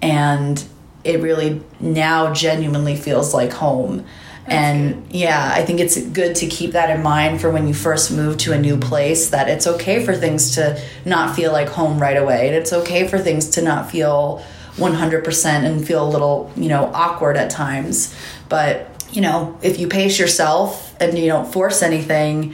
And 0.01 0.63
it 1.03 1.21
really 1.21 1.61
now 1.79 2.33
genuinely 2.33 2.95
feels 2.95 3.33
like 3.33 3.51
home. 3.51 4.05
And 4.47 5.07
yeah, 5.11 5.51
I 5.55 5.63
think 5.63 5.79
it's 5.79 5.99
good 5.99 6.35
to 6.35 6.47
keep 6.47 6.71
that 6.71 6.95
in 6.95 7.01
mind 7.01 7.41
for 7.41 7.49
when 7.49 7.67
you 7.67 7.73
first 7.73 8.11
move 8.11 8.37
to 8.39 8.53
a 8.53 8.59
new 8.59 8.77
place 8.77 9.29
that 9.31 9.49
it's 9.49 9.65
okay 9.65 10.05
for 10.05 10.15
things 10.15 10.53
to 10.55 10.79
not 11.03 11.35
feel 11.35 11.51
like 11.51 11.69
home 11.69 11.99
right 11.99 12.17
away. 12.17 12.47
And 12.47 12.55
it's 12.55 12.71
okay 12.71 13.07
for 13.07 13.17
things 13.17 13.49
to 13.51 13.63
not 13.63 13.89
feel 13.89 14.43
100% 14.75 15.45
and 15.45 15.87
feel 15.87 16.07
a 16.07 16.09
little, 16.09 16.51
you 16.55 16.69
know, 16.69 16.91
awkward 16.93 17.37
at 17.37 17.49
times. 17.49 18.15
But, 18.47 19.07
you 19.11 19.21
know, 19.21 19.57
if 19.63 19.79
you 19.79 19.87
pace 19.87 20.19
yourself 20.19 20.95
and 21.01 21.17
you 21.17 21.25
don't 21.25 21.51
force 21.51 21.81
anything, 21.81 22.53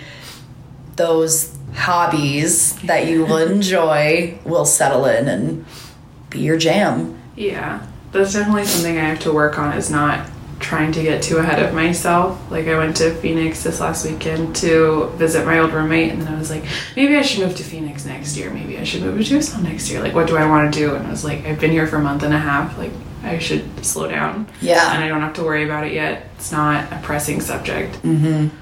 those 0.96 1.58
hobbies 1.74 2.80
that 2.84 3.08
you 3.08 3.26
will 3.26 3.38
enjoy 3.52 4.40
will 4.46 4.66
settle 4.66 5.06
in 5.06 5.28
and 5.28 5.66
be 6.30 6.40
your 6.40 6.58
jam. 6.58 7.20
Yeah, 7.36 7.86
that's 8.14 8.32
definitely 8.32 8.66
something 8.66 8.98
I 8.98 9.02
have 9.02 9.20
to 9.22 9.34
work 9.34 9.60
on 9.60 9.76
is 9.76 9.90
not 9.90 10.30
trying 10.62 10.92
to 10.94 11.02
get 11.04 11.22
too 11.22 11.38
ahead 11.38 11.62
of 11.64 11.74
myself. 11.74 12.40
Like 12.50 12.68
I 12.68 12.78
went 12.78 12.96
to 12.98 13.14
Phoenix 13.16 13.64
this 13.64 13.80
last 13.80 14.06
weekend 14.06 14.56
to 14.58 15.08
visit 15.16 15.46
my 15.46 15.60
old 15.60 15.74
roommate 15.74 16.12
and 16.12 16.22
then 16.22 16.34
I 16.34 16.38
was 16.38 16.50
like, 16.50 16.64
maybe 16.96 17.16
I 17.16 17.22
should 17.22 17.46
move 17.46 17.56
to 17.58 17.64
Phoenix 17.64 18.06
next 18.06 18.38
year. 18.38 18.52
Maybe 18.52 18.78
I 18.78 18.84
should 18.84 19.02
move 19.02 19.18
to 19.18 19.24
Tucson 19.24 19.64
next 19.64 19.90
year. 19.90 20.02
Like 20.02 20.14
what 20.14 20.28
do 20.28 20.38
I 20.38 20.48
want 20.48 20.74
to 20.74 20.80
do? 20.80 20.96
And 20.96 21.06
I 21.06 21.10
was 21.10 21.24
like, 21.24 21.46
I've 21.46 21.60
been 21.60 21.72
here 21.72 21.88
for 21.88 21.98
a 21.98 22.02
month 22.02 22.24
and 22.24 22.34
a 22.34 22.40
half. 22.40 22.78
Like 22.78 22.92
I 23.24 23.40
should 23.40 23.86
slow 23.86 24.08
down. 24.08 24.48
Yeah. 24.62 24.94
And 24.94 25.04
I 25.04 25.08
don't 25.08 25.22
have 25.22 25.34
to 25.36 25.44
worry 25.44 25.64
about 25.64 25.86
it 25.86 25.94
yet. 25.94 26.30
It's 26.36 26.52
not 26.52 26.92
a 26.92 27.00
pressing 27.04 27.42
subject. 27.42 28.02
Mm-hmm. 28.02 28.56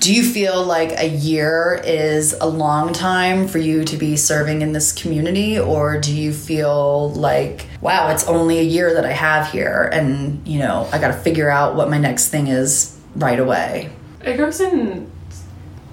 Do 0.00 0.14
you 0.14 0.22
feel 0.22 0.64
like 0.64 0.98
a 0.98 1.08
year 1.08 1.80
is 1.84 2.32
a 2.40 2.46
long 2.46 2.92
time 2.92 3.48
for 3.48 3.58
you 3.58 3.84
to 3.84 3.96
be 3.96 4.16
serving 4.16 4.62
in 4.62 4.72
this 4.72 4.92
community, 4.92 5.58
or 5.58 5.98
do 5.98 6.14
you 6.14 6.32
feel 6.32 7.10
like, 7.10 7.66
wow, 7.80 8.10
it's 8.10 8.26
only 8.26 8.58
a 8.58 8.62
year 8.62 8.94
that 8.94 9.04
I 9.04 9.12
have 9.12 9.50
here, 9.50 9.88
and 9.92 10.46
you 10.46 10.58
know, 10.58 10.88
I 10.92 10.98
got 10.98 11.08
to 11.08 11.14
figure 11.14 11.50
out 11.50 11.76
what 11.76 11.90
my 11.90 11.98
next 11.98 12.28
thing 12.28 12.48
is 12.48 12.98
right 13.16 13.38
away? 13.38 13.90
It 14.22 14.36
goes 14.36 14.60
in 14.60 15.10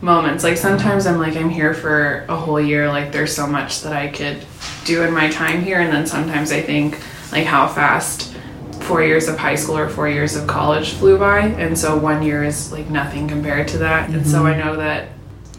moments. 0.01 0.44
Like 0.44 0.58
sometimes 0.58 1.06
I'm 1.06 1.20
like 1.20 1.36
I'm 1.36 1.50
here 1.50 1.74
for 1.74 2.25
a 2.28 2.36
whole 2.36 2.60
year. 2.60 2.88
Like 2.88 3.12
there's 3.12 3.36
so 3.36 3.46
much 3.46 3.82
that 3.82 3.94
I 3.94 4.08
could 4.08 4.44
do 4.86 5.04
in 5.04 5.13
my 5.13 5.30
time 5.30 5.62
here, 5.62 5.80
and 5.80 5.92
then 5.94 6.08
sometimes 6.08 6.51
I 6.51 6.62
think 6.62 7.00
like 7.32 7.46
how 7.46 7.68
fast 7.68 8.36
four 8.81 9.03
years 9.03 9.27
of 9.27 9.38
high 9.38 9.55
school 9.55 9.77
or 9.77 9.89
four 9.89 10.09
years 10.09 10.35
of 10.35 10.47
college 10.47 10.91
flew 10.91 11.17
by, 11.17 11.39
and 11.39 11.77
so 11.77 11.97
one 11.97 12.23
year 12.23 12.43
is 12.43 12.71
like 12.71 12.89
nothing 12.89 13.27
compared 13.27 13.67
to 13.69 13.79
that. 13.79 14.09
And 14.09 14.25
so 14.27 14.45
I 14.45 14.57
know 14.57 14.75
that 14.77 15.09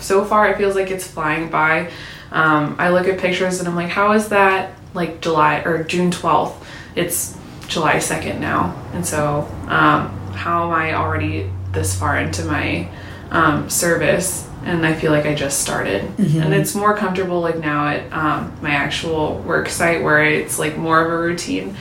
so 0.00 0.24
far 0.24 0.48
it 0.48 0.58
feels 0.58 0.74
like 0.74 0.90
it's 0.90 1.06
flying 1.06 1.48
by. 1.48 1.90
Um, 2.30 2.76
I 2.78 2.90
look 2.90 3.06
at 3.08 3.18
pictures 3.18 3.58
and 3.58 3.68
I'm 3.68 3.76
like, 3.76 3.90
how 3.90 4.12
is 4.12 4.28
that 4.30 4.72
like 4.94 5.20
July 5.20 5.62
or 5.64 5.84
June 5.84 6.10
12th? 6.10 6.54
It's 6.94 7.36
July 7.68 7.96
2nd 7.96 8.40
now. 8.40 8.74
And 8.92 9.06
so, 9.06 9.48
um, 9.68 10.08
how 10.32 10.64
am 10.64 10.72
I 10.72 10.94
already 10.94 11.50
this 11.72 11.98
far 11.98 12.18
into 12.18 12.44
my 12.44 12.88
um, 13.30 13.70
service? 13.70 14.48
And 14.64 14.86
I 14.86 14.94
feel 14.94 15.10
like 15.10 15.26
I 15.26 15.34
just 15.34 15.60
started. 15.60 16.04
And 16.44 16.54
it's 16.54 16.74
more 16.74 16.96
comfortable 16.96 17.40
like 17.40 17.58
now 17.58 17.88
at 17.88 18.12
um, 18.12 18.56
my 18.62 18.70
actual 18.70 19.38
work 19.40 19.68
site 19.68 20.02
where 20.02 20.24
it's 20.24 20.58
like 20.58 20.76
more 20.76 21.04
of 21.04 21.12
a 21.12 21.18
routine. 21.18 21.76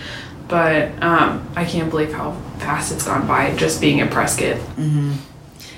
But 0.51 1.01
um, 1.01 1.47
I 1.55 1.63
can't 1.63 1.89
believe 1.89 2.11
how 2.11 2.33
fast 2.59 2.91
it's 2.91 3.05
gone 3.05 3.25
by 3.25 3.55
just 3.55 3.79
being 3.79 4.01
at 4.01 4.11
Prescott. 4.11 4.57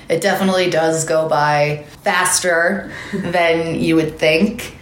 It 0.08 0.20
definitely 0.20 0.68
does 0.68 1.04
go 1.04 1.28
by 1.28 1.86
faster 2.02 2.92
than 3.14 3.80
you 3.80 3.94
would 3.94 4.18
think. 4.18 4.76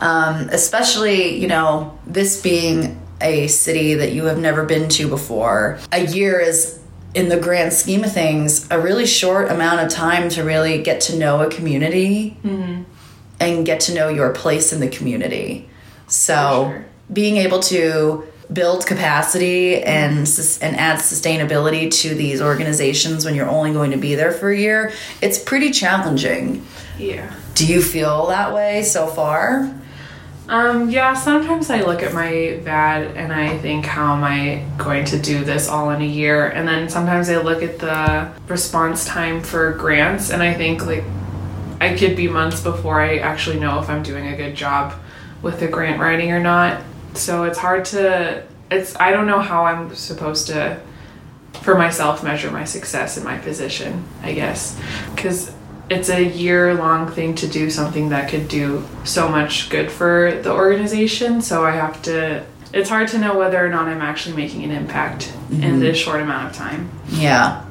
Um, 0.00 0.48
especially, 0.50 1.38
you 1.38 1.46
know, 1.46 1.96
this 2.06 2.42
being 2.42 3.00
a 3.20 3.46
city 3.46 3.94
that 3.94 4.12
you 4.12 4.24
have 4.24 4.36
never 4.36 4.64
been 4.64 4.88
to 4.90 5.08
before. 5.08 5.78
A 5.92 6.04
year 6.04 6.40
is, 6.40 6.80
in 7.14 7.28
the 7.28 7.38
grand 7.38 7.72
scheme 7.72 8.02
of 8.02 8.12
things, 8.12 8.68
a 8.70 8.80
really 8.80 9.06
short 9.06 9.48
amount 9.50 9.80
of 9.80 9.88
time 9.88 10.28
to 10.30 10.42
really 10.42 10.82
get 10.82 11.00
to 11.02 11.16
know 11.16 11.40
a 11.40 11.48
community 11.48 12.36
and 13.40 13.64
get 13.64 13.78
to 13.82 13.94
know 13.94 14.08
your 14.08 14.32
place 14.32 14.72
in 14.72 14.80
the 14.80 14.88
community. 14.88 15.68
So, 16.08 16.72
sure. 16.72 16.84
being 17.12 17.36
able 17.36 17.60
to 17.60 18.26
build 18.52 18.86
capacity 18.86 19.82
and 19.82 20.18
and 20.60 20.76
add 20.76 21.00
sustainability 21.00 21.90
to 22.02 22.14
these 22.14 22.40
organizations 22.40 23.24
when 23.24 23.34
you're 23.34 23.48
only 23.48 23.72
going 23.72 23.90
to 23.90 23.96
be 23.96 24.14
there 24.14 24.32
for 24.32 24.50
a 24.50 24.58
year, 24.58 24.92
it's 25.20 25.38
pretty 25.38 25.70
challenging. 25.70 26.64
Yeah. 26.98 27.32
Do 27.54 27.66
you 27.66 27.82
feel 27.82 28.26
that 28.26 28.54
way 28.54 28.82
so 28.82 29.06
far? 29.06 29.74
Um, 30.48 30.90
yeah, 30.90 31.14
sometimes 31.14 31.70
I 31.70 31.82
look 31.82 32.04
at 32.04 32.14
my 32.14 32.60
VAD 32.62 33.16
and 33.16 33.32
I 33.32 33.58
think, 33.58 33.84
how 33.84 34.14
am 34.14 34.22
I 34.22 34.64
going 34.78 35.04
to 35.06 35.18
do 35.18 35.42
this 35.42 35.68
all 35.68 35.90
in 35.90 36.00
a 36.00 36.06
year? 36.06 36.46
And 36.48 36.68
then 36.68 36.88
sometimes 36.88 37.28
I 37.28 37.38
look 37.38 37.64
at 37.64 37.80
the 37.80 38.30
response 38.46 39.04
time 39.04 39.42
for 39.42 39.72
grants 39.72 40.30
and 40.30 40.42
I 40.42 40.54
think, 40.54 40.86
like, 40.86 41.02
I 41.80 41.96
could 41.96 42.16
be 42.16 42.28
months 42.28 42.62
before 42.62 43.00
I 43.00 43.18
actually 43.18 43.58
know 43.58 43.80
if 43.80 43.90
I'm 43.90 44.04
doing 44.04 44.28
a 44.28 44.36
good 44.36 44.54
job 44.54 44.94
with 45.42 45.58
the 45.58 45.66
grant 45.66 46.00
writing 46.00 46.30
or 46.30 46.40
not. 46.40 46.80
So 47.16 47.44
it's 47.44 47.58
hard 47.58 47.84
to, 47.86 48.44
it's, 48.70 48.96
I 48.96 49.10
don't 49.10 49.26
know 49.26 49.40
how 49.40 49.64
I'm 49.64 49.94
supposed 49.94 50.48
to, 50.48 50.80
for 51.62 51.76
myself, 51.76 52.22
measure 52.22 52.50
my 52.50 52.64
success 52.64 53.16
in 53.16 53.24
my 53.24 53.38
position, 53.38 54.04
I 54.22 54.32
guess. 54.32 54.80
Because 55.14 55.52
it's 55.88 56.08
a 56.08 56.22
year 56.22 56.74
long 56.74 57.10
thing 57.10 57.34
to 57.36 57.46
do 57.46 57.70
something 57.70 58.08
that 58.10 58.28
could 58.28 58.48
do 58.48 58.84
so 59.04 59.28
much 59.28 59.70
good 59.70 59.90
for 59.90 60.40
the 60.42 60.52
organization. 60.52 61.40
So 61.40 61.64
I 61.64 61.72
have 61.72 62.02
to, 62.02 62.44
it's 62.72 62.88
hard 62.88 63.08
to 63.08 63.18
know 63.18 63.38
whether 63.38 63.64
or 63.64 63.68
not 63.68 63.88
I'm 63.88 64.02
actually 64.02 64.36
making 64.36 64.64
an 64.64 64.72
impact 64.72 65.32
in 65.50 65.60
mm-hmm. 65.60 65.80
this 65.80 65.96
short 65.96 66.20
amount 66.20 66.50
of 66.50 66.56
time. 66.56 66.90
Yeah. 67.08 67.64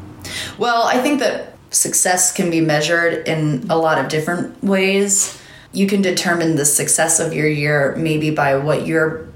Well, 0.57 0.83
I 0.83 0.99
think 0.99 1.19
that 1.19 1.57
success 1.71 2.31
can 2.31 2.49
be 2.49 2.61
measured 2.61 3.27
in 3.27 3.65
a 3.69 3.77
lot 3.77 3.97
of 3.97 4.07
different 4.07 4.63
ways. 4.63 5.39
You 5.73 5.87
can 5.87 6.01
determine 6.01 6.55
the 6.55 6.65
success 6.65 7.19
of 7.19 7.33
your 7.33 7.49
year 7.49 7.95
maybe 7.97 8.31
by 8.31 8.55
what 8.55 8.87
you're 8.87 9.27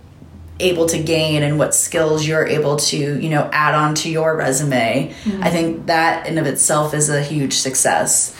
able 0.59 0.85
to 0.87 1.01
gain 1.01 1.43
and 1.43 1.57
what 1.57 1.73
skills 1.73 2.27
you're 2.27 2.45
able 2.45 2.77
to, 2.77 2.97
you 2.97 3.29
know, 3.29 3.49
add 3.53 3.75
on 3.75 3.95
to 3.95 4.09
your 4.09 4.35
resume. 4.35 5.13
Mm-hmm. 5.23 5.43
I 5.43 5.49
think 5.49 5.85
that 5.87 6.27
in 6.27 6.37
of 6.37 6.45
itself 6.45 6.93
is 6.93 7.09
a 7.09 7.21
huge 7.21 7.53
success. 7.53 8.35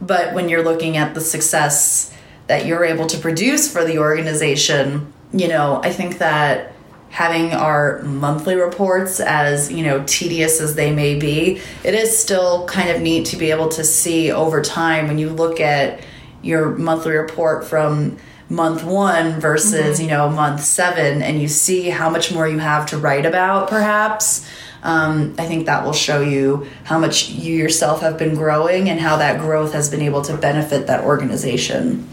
But 0.00 0.34
when 0.34 0.48
you're 0.48 0.64
looking 0.64 0.96
at 0.96 1.14
the 1.14 1.20
success 1.20 2.14
that 2.46 2.66
you're 2.66 2.84
able 2.84 3.06
to 3.06 3.18
produce 3.18 3.70
for 3.70 3.84
the 3.84 3.98
organization, 3.98 5.12
you 5.32 5.48
know, 5.48 5.80
I 5.82 5.92
think 5.92 6.18
that 6.18 6.72
having 7.10 7.52
our 7.52 8.02
monthly 8.02 8.54
reports 8.54 9.18
as 9.18 9.70
you 9.70 9.84
know 9.84 10.02
tedious 10.06 10.60
as 10.60 10.76
they 10.76 10.92
may 10.92 11.18
be 11.18 11.60
it 11.82 11.92
is 11.92 12.16
still 12.16 12.64
kind 12.66 12.88
of 12.88 13.02
neat 13.02 13.26
to 13.26 13.36
be 13.36 13.50
able 13.50 13.68
to 13.68 13.82
see 13.82 14.30
over 14.30 14.62
time 14.62 15.08
when 15.08 15.18
you 15.18 15.28
look 15.28 15.58
at 15.58 16.00
your 16.40 16.70
monthly 16.76 17.12
report 17.12 17.64
from 17.64 18.16
month 18.50 18.84
one 18.84 19.40
versus 19.40 19.96
mm-hmm. 19.96 20.02
you 20.02 20.08
know 20.08 20.28
month 20.28 20.60
seven 20.60 21.22
and 21.22 21.40
you 21.40 21.48
see 21.48 21.88
how 21.88 22.10
much 22.10 22.32
more 22.32 22.46
you 22.46 22.58
have 22.58 22.84
to 22.84 22.98
write 22.98 23.24
about 23.24 23.70
perhaps 23.70 24.46
um, 24.82 25.34
i 25.38 25.46
think 25.46 25.66
that 25.66 25.84
will 25.84 25.92
show 25.92 26.20
you 26.20 26.66
how 26.84 26.98
much 26.98 27.28
you 27.30 27.54
yourself 27.54 28.00
have 28.00 28.18
been 28.18 28.34
growing 28.34 28.90
and 28.90 29.00
how 29.00 29.16
that 29.16 29.40
growth 29.40 29.72
has 29.72 29.88
been 29.88 30.02
able 30.02 30.22
to 30.22 30.36
benefit 30.36 30.86
that 30.86 31.04
organization. 31.04 32.06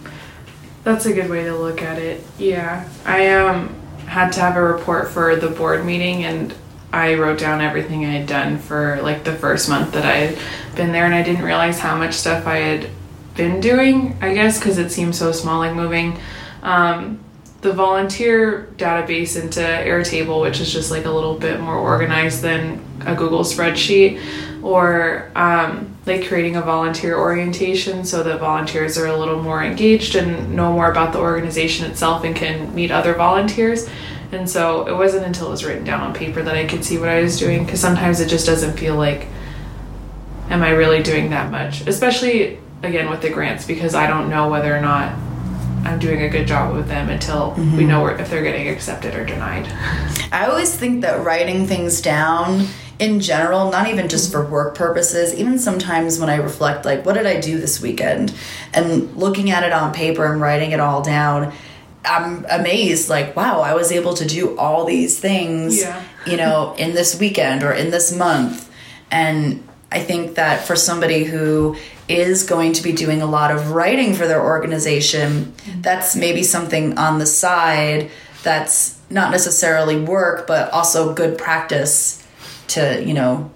That's 0.84 1.06
a 1.06 1.14
good 1.14 1.30
way 1.30 1.44
to 1.44 1.56
look 1.56 1.82
at 1.82 1.98
it. 1.98 2.24
Yeah. 2.38 2.88
I 3.06 3.30
um 3.32 3.76
had 4.06 4.32
to 4.34 4.40
have 4.40 4.56
a 4.56 4.64
report 4.64 5.10
for 5.10 5.36
the 5.36 5.50
board 5.50 5.86
meeting 5.86 6.24
and 6.24 6.54
I 6.94 7.16
wrote 7.16 7.40
down 7.40 7.60
everything 7.60 8.06
I 8.06 8.12
had 8.12 8.28
done 8.28 8.58
for 8.58 9.02
like 9.02 9.26
the 9.26 9.34
first 9.34 9.68
month 9.68 9.92
that 9.92 10.06
I 10.06 10.16
had 10.16 10.40
been 10.76 10.94
there 10.94 11.06
and 11.06 11.14
I 11.14 11.24
didn't 11.24 11.44
realize 11.44 11.80
how 11.80 11.98
much 11.98 12.14
stuff 12.14 12.48
I 12.48 12.58
had 12.58 12.90
been 13.38 13.62
doing, 13.62 14.18
I 14.22 14.34
guess, 14.34 14.60
because 14.60 14.78
it 14.80 14.92
seems 14.92 15.18
so 15.18 15.32
small, 15.32 15.60
like 15.60 15.76
moving 15.76 16.20
um, 16.64 17.20
the 17.62 17.72
volunteer 17.72 18.70
database 18.78 19.42
into 19.42 19.60
Airtable, 19.60 20.42
which 20.42 20.60
is 20.60 20.72
just 20.72 20.92
like 20.92 21.06
a 21.06 21.12
little 21.12 21.38
bit 21.38 21.60
more 21.60 21.76
organized 21.76 22.42
than 22.42 22.84
a 23.06 23.16
Google 23.16 23.42
spreadsheet, 23.42 24.22
or 24.64 25.32
um, 25.36 25.96
like 26.06 26.28
creating 26.28 26.56
a 26.56 26.62
volunteer 26.62 27.18
orientation 27.18 28.04
so 28.04 28.24
that 28.24 28.40
volunteers 28.40 28.98
are 28.98 29.08
a 29.08 29.18
little 29.18 29.42
more 29.42 29.64
engaged 29.64 30.16
and 30.16 30.56
know 30.56 30.72
more 30.74 30.92
about 30.92 31.14
the 31.14 31.20
organization 31.20 31.90
itself 31.90 32.24
and 32.24 32.36
can 32.36 32.74
meet 32.76 32.92
other 32.92 33.14
volunteers. 33.14 33.88
And 34.32 34.50
so 34.50 34.88
it 34.88 34.94
wasn't 34.94 35.26
until 35.26 35.48
it 35.48 35.52
was 35.52 35.64
written 35.64 35.86
down 35.86 36.02
on 36.02 36.14
paper 36.14 36.44
that 36.44 36.56
I 36.56 36.66
could 36.66 36.84
see 36.84 36.98
what 36.98 37.08
I 37.08 37.22
was 37.22 37.40
doing 37.40 37.66
because 37.66 37.80
sometimes 37.80 38.20
it 38.20 38.28
just 38.28 38.46
doesn't 38.46 38.78
feel 38.78 38.96
like, 38.96 39.28
am 40.50 40.64
I 40.64 40.72
really 40.72 41.02
doing 41.02 41.30
that 41.30 41.50
much? 41.50 41.88
Especially 41.88 42.60
again 42.84 43.10
with 43.10 43.22
the 43.22 43.30
grants 43.30 43.66
because 43.66 43.96
I 43.96 44.08
don't 44.08 44.30
know 44.30 44.50
whether 44.50 44.76
or 44.76 44.82
not 44.82 45.14
I'm 45.84 46.00
doing 46.00 46.22
a 46.22 46.30
good 46.30 46.48
job 46.48 46.76
with 46.76 46.88
them 46.88 47.10
until 47.10 47.52
mm-hmm. 47.52 47.78
we 47.78 47.86
know 47.86 48.06
if 48.08 48.30
they're 48.30 48.44
getting 48.44 48.68
accepted 48.68 49.16
or 49.16 49.26
denied. 49.26 49.68
I 50.32 50.48
always 50.48 50.76
think 50.76 51.02
that 51.02 51.24
writing 51.24 51.66
things 51.66 52.02
down 52.02 52.68
in 53.00 53.20
general, 53.20 53.72
not 53.72 53.88
even 53.88 54.10
just 54.10 54.32
for 54.32 54.46
work 54.46 54.76
purposes, 54.76 55.34
even 55.36 55.60
sometimes 55.60 56.20
when 56.20 56.30
I 56.30 56.38
reflect, 56.38 56.84
like, 56.84 57.06
what 57.06 57.14
did 57.14 57.26
I 57.26 57.40
do 57.40 57.60
this 57.60 57.80
weekend? 57.80 58.34
And 58.74 59.16
looking 59.16 59.52
at 59.52 59.64
it 59.64 59.72
on 59.72 59.94
paper 59.94 60.32
and 60.32 60.42
writing 60.42 60.72
it 60.72 60.80
all 60.80 61.02
down, 61.02 61.54
I'm 62.04 62.46
amazed, 62.50 63.10
like, 63.10 63.36
wow, 63.36 63.62
I 63.62 63.74
was 63.76 63.92
able 63.92 64.14
to 64.16 64.26
do 64.26 64.58
all 64.58 64.86
these 64.86 65.20
things, 65.20 65.80
yeah. 65.80 66.04
you 66.26 66.38
know, 66.38 66.74
in 66.78 66.96
this 66.96 67.20
weekend 67.20 67.64
or 67.64 67.72
in 67.72 67.92
this 67.92 68.16
month. 68.16 68.70
And 69.12 69.67
I 69.92 70.00
think 70.00 70.36
that 70.36 70.66
for 70.66 70.76
somebody 70.76 71.24
who 71.24 71.78
is 72.10 72.44
going 72.44 72.74
to 72.74 72.84
be 72.84 72.92
doing 72.92 73.22
a 73.22 73.26
lot 73.26 73.52
of 73.52 73.72
writing 73.72 74.14
for 74.14 74.28
their 74.28 74.44
organization, 74.44 75.46
mm-hmm. 75.46 75.82
that's 75.82 76.16
maybe 76.16 76.44
something 76.44 76.98
on 76.98 77.20
the 77.20 77.26
side 77.26 78.12
that's 78.44 79.00
not 79.10 79.32
necessarily 79.32 80.00
work, 80.00 80.48
but 80.48 80.72
also 80.72 81.14
good 81.14 81.38
practice 81.38 82.26
to, 82.68 83.04
you 83.04 83.14
know, 83.14 83.50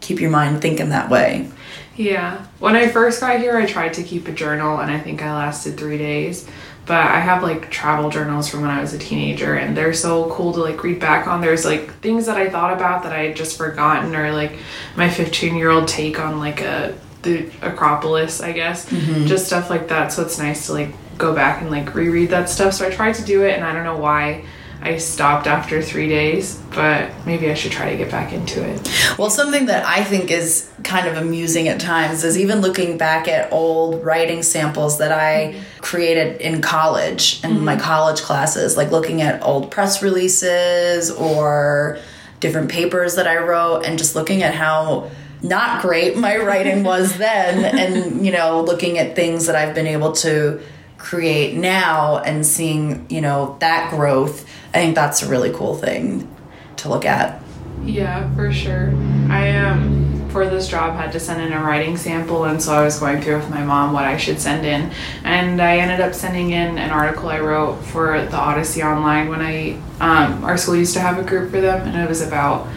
keep 0.00 0.20
your 0.20 0.30
mind 0.30 0.60
thinking 0.60 0.90
that 0.90 1.10
way. 1.10 1.48
Yeah. 1.96 2.44
When 2.60 2.76
I 2.76 2.88
first 2.88 3.20
got 3.20 3.40
here, 3.40 3.56
I 3.56 3.66
tried 3.66 3.94
to 3.94 4.02
keep 4.02 4.28
a 4.28 4.32
journal 4.32 4.78
and 4.78 4.90
I 4.90 5.00
think 5.00 5.22
I 5.22 5.32
lasted 5.32 5.76
three 5.76 5.98
days. 5.98 6.48
But 6.88 7.06
I 7.06 7.20
have 7.20 7.42
like 7.42 7.70
travel 7.70 8.08
journals 8.08 8.48
from 8.48 8.62
when 8.62 8.70
I 8.70 8.80
was 8.80 8.94
a 8.94 8.98
teenager 8.98 9.54
and 9.54 9.76
they're 9.76 9.92
so 9.92 10.30
cool 10.30 10.54
to 10.54 10.60
like 10.60 10.82
read 10.82 10.98
back 10.98 11.28
on. 11.28 11.42
There's 11.42 11.66
like 11.66 11.92
things 12.00 12.24
that 12.26 12.38
I 12.38 12.48
thought 12.48 12.72
about 12.72 13.02
that 13.02 13.12
I 13.12 13.24
had 13.24 13.36
just 13.36 13.58
forgotten 13.58 14.16
or 14.16 14.32
like 14.32 14.58
my 14.96 15.10
15 15.10 15.54
year 15.54 15.68
old 15.68 15.86
take 15.86 16.18
on 16.18 16.40
like 16.40 16.62
a 16.62 16.98
the 17.22 17.50
Acropolis, 17.62 18.40
I 18.40 18.52
guess. 18.52 18.88
Mm-hmm. 18.88 19.26
Just 19.26 19.46
stuff 19.46 19.70
like 19.70 19.88
that. 19.88 20.12
So 20.12 20.22
it's 20.22 20.38
nice 20.38 20.66
to 20.66 20.72
like 20.72 20.94
go 21.18 21.34
back 21.34 21.60
and 21.60 21.70
like 21.70 21.94
reread 21.94 22.30
that 22.30 22.48
stuff. 22.48 22.72
So 22.72 22.86
I 22.86 22.90
tried 22.90 23.16
to 23.16 23.24
do 23.24 23.44
it 23.44 23.54
and 23.54 23.64
I 23.64 23.74
don't 23.74 23.84
know 23.84 23.98
why 23.98 24.44
I 24.80 24.96
stopped 24.98 25.46
after 25.46 25.82
three 25.82 26.08
days, 26.08 26.56
but 26.70 27.10
maybe 27.26 27.50
I 27.50 27.54
should 27.54 27.72
try 27.72 27.90
to 27.90 27.96
get 27.96 28.10
back 28.10 28.32
into 28.32 28.62
it. 28.62 28.88
Well, 29.18 29.28
something 29.28 29.66
that 29.66 29.84
I 29.84 30.04
think 30.04 30.30
is 30.30 30.70
kind 30.84 31.08
of 31.08 31.16
amusing 31.16 31.66
at 31.66 31.80
times 31.80 32.22
is 32.22 32.38
even 32.38 32.60
looking 32.60 32.96
back 32.96 33.26
at 33.26 33.52
old 33.52 34.04
writing 34.04 34.42
samples 34.42 34.98
that 34.98 35.10
I 35.10 35.60
created 35.80 36.40
in 36.40 36.62
college 36.62 37.42
in 37.42 37.50
mm-hmm. 37.50 37.64
my 37.64 37.76
college 37.76 38.20
classes, 38.20 38.76
like 38.76 38.92
looking 38.92 39.20
at 39.20 39.42
old 39.42 39.70
press 39.72 40.00
releases 40.00 41.10
or 41.10 41.98
different 42.40 42.70
papers 42.70 43.16
that 43.16 43.26
I 43.26 43.38
wrote 43.38 43.84
and 43.84 43.98
just 43.98 44.14
looking 44.14 44.42
at 44.42 44.54
how 44.54 45.10
not 45.42 45.82
great 45.82 46.16
my 46.16 46.36
writing 46.36 46.82
was 46.84 47.16
then 47.16 47.64
and 47.64 48.24
you 48.24 48.32
know 48.32 48.62
looking 48.62 48.98
at 48.98 49.16
things 49.16 49.46
that 49.46 49.56
I've 49.56 49.74
been 49.74 49.86
able 49.86 50.12
to 50.12 50.60
create 50.98 51.56
now 51.56 52.18
and 52.18 52.44
seeing 52.44 53.06
you 53.08 53.20
know 53.20 53.56
that 53.60 53.90
growth 53.90 54.46
I 54.74 54.78
think 54.78 54.94
that's 54.94 55.22
a 55.22 55.28
really 55.28 55.50
cool 55.52 55.74
thing 55.74 56.34
to 56.76 56.88
look 56.88 57.04
at. 57.04 57.42
Yeah, 57.84 58.34
for 58.34 58.52
sure. 58.52 58.92
I 59.30 59.56
um 59.56 60.08
for 60.30 60.48
this 60.48 60.68
job 60.68 60.94
had 60.94 61.10
to 61.12 61.18
send 61.18 61.40
in 61.40 61.52
a 61.52 61.62
writing 61.62 61.96
sample 61.96 62.44
and 62.44 62.62
so 62.62 62.74
I 62.74 62.84
was 62.84 62.98
going 62.98 63.22
through 63.22 63.36
with 63.36 63.50
my 63.50 63.64
mom 63.64 63.94
what 63.94 64.04
I 64.04 64.18
should 64.18 64.38
send 64.38 64.66
in 64.66 64.90
and 65.24 65.60
I 65.60 65.78
ended 65.78 66.00
up 66.00 66.14
sending 66.14 66.50
in 66.50 66.76
an 66.76 66.90
article 66.90 67.30
I 67.30 67.40
wrote 67.40 67.76
for 67.76 68.22
the 68.26 68.36
Odyssey 68.36 68.82
Online 68.82 69.28
when 69.28 69.40
I 69.40 69.80
um, 70.00 70.44
our 70.44 70.58
school 70.58 70.76
used 70.76 70.94
to 70.94 71.00
have 71.00 71.18
a 71.18 71.22
group 71.22 71.50
for 71.50 71.60
them 71.60 71.88
and 71.88 71.96
it 71.96 72.08
was 72.08 72.20
about 72.20 72.68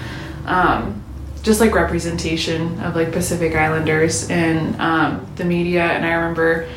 um, 0.45 1.03
just 1.43 1.59
like 1.59 1.75
representation 1.75 2.79
of 2.79 2.95
like 2.95 3.11
Pacific 3.11 3.53
Islanders 3.53 4.29
in 4.29 4.79
um, 4.79 5.25
the 5.35 5.43
media 5.43 5.83
and 5.83 6.05
I 6.05 6.13
remember 6.13 6.69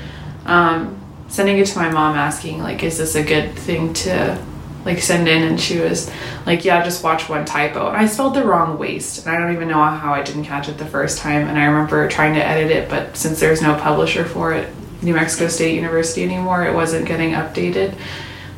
um, 0.44 1.00
sending 1.28 1.58
it 1.58 1.66
to 1.68 1.78
my 1.78 1.90
mom 1.90 2.16
asking 2.16 2.62
like 2.62 2.82
is 2.82 2.98
this 2.98 3.14
a 3.14 3.22
good 3.22 3.56
thing 3.56 3.94
to 3.94 4.44
like 4.84 5.00
send 5.00 5.28
in 5.28 5.42
and 5.42 5.60
she 5.60 5.80
was 5.80 6.10
like 6.46 6.64
yeah 6.64 6.84
just 6.84 7.02
watch 7.02 7.28
one 7.28 7.44
typo. 7.44 7.88
And 7.88 7.96
i 7.96 8.06
spelled 8.06 8.34
the 8.34 8.44
wrong 8.44 8.78
waste 8.78 9.26
and 9.26 9.34
i 9.34 9.38
don't 9.38 9.54
even 9.54 9.68
know 9.68 9.82
how 9.82 10.12
i 10.12 10.22
didn't 10.22 10.44
catch 10.44 10.68
it 10.68 10.78
the 10.78 10.86
first 10.86 11.18
time. 11.18 11.48
And 11.48 11.58
i 11.58 11.64
remember 11.64 12.08
trying 12.08 12.34
to 12.34 12.44
edit 12.44 12.70
it 12.70 12.88
but 12.88 13.16
since 13.16 13.40
there's 13.40 13.62
no 13.62 13.74
publisher 13.78 14.24
for 14.24 14.52
it 14.52 14.72
new 15.02 15.14
mexico 15.14 15.48
state 15.48 15.74
university 15.74 16.22
anymore 16.22 16.64
it 16.64 16.74
wasn't 16.74 17.06
getting 17.06 17.32
updated. 17.32 17.96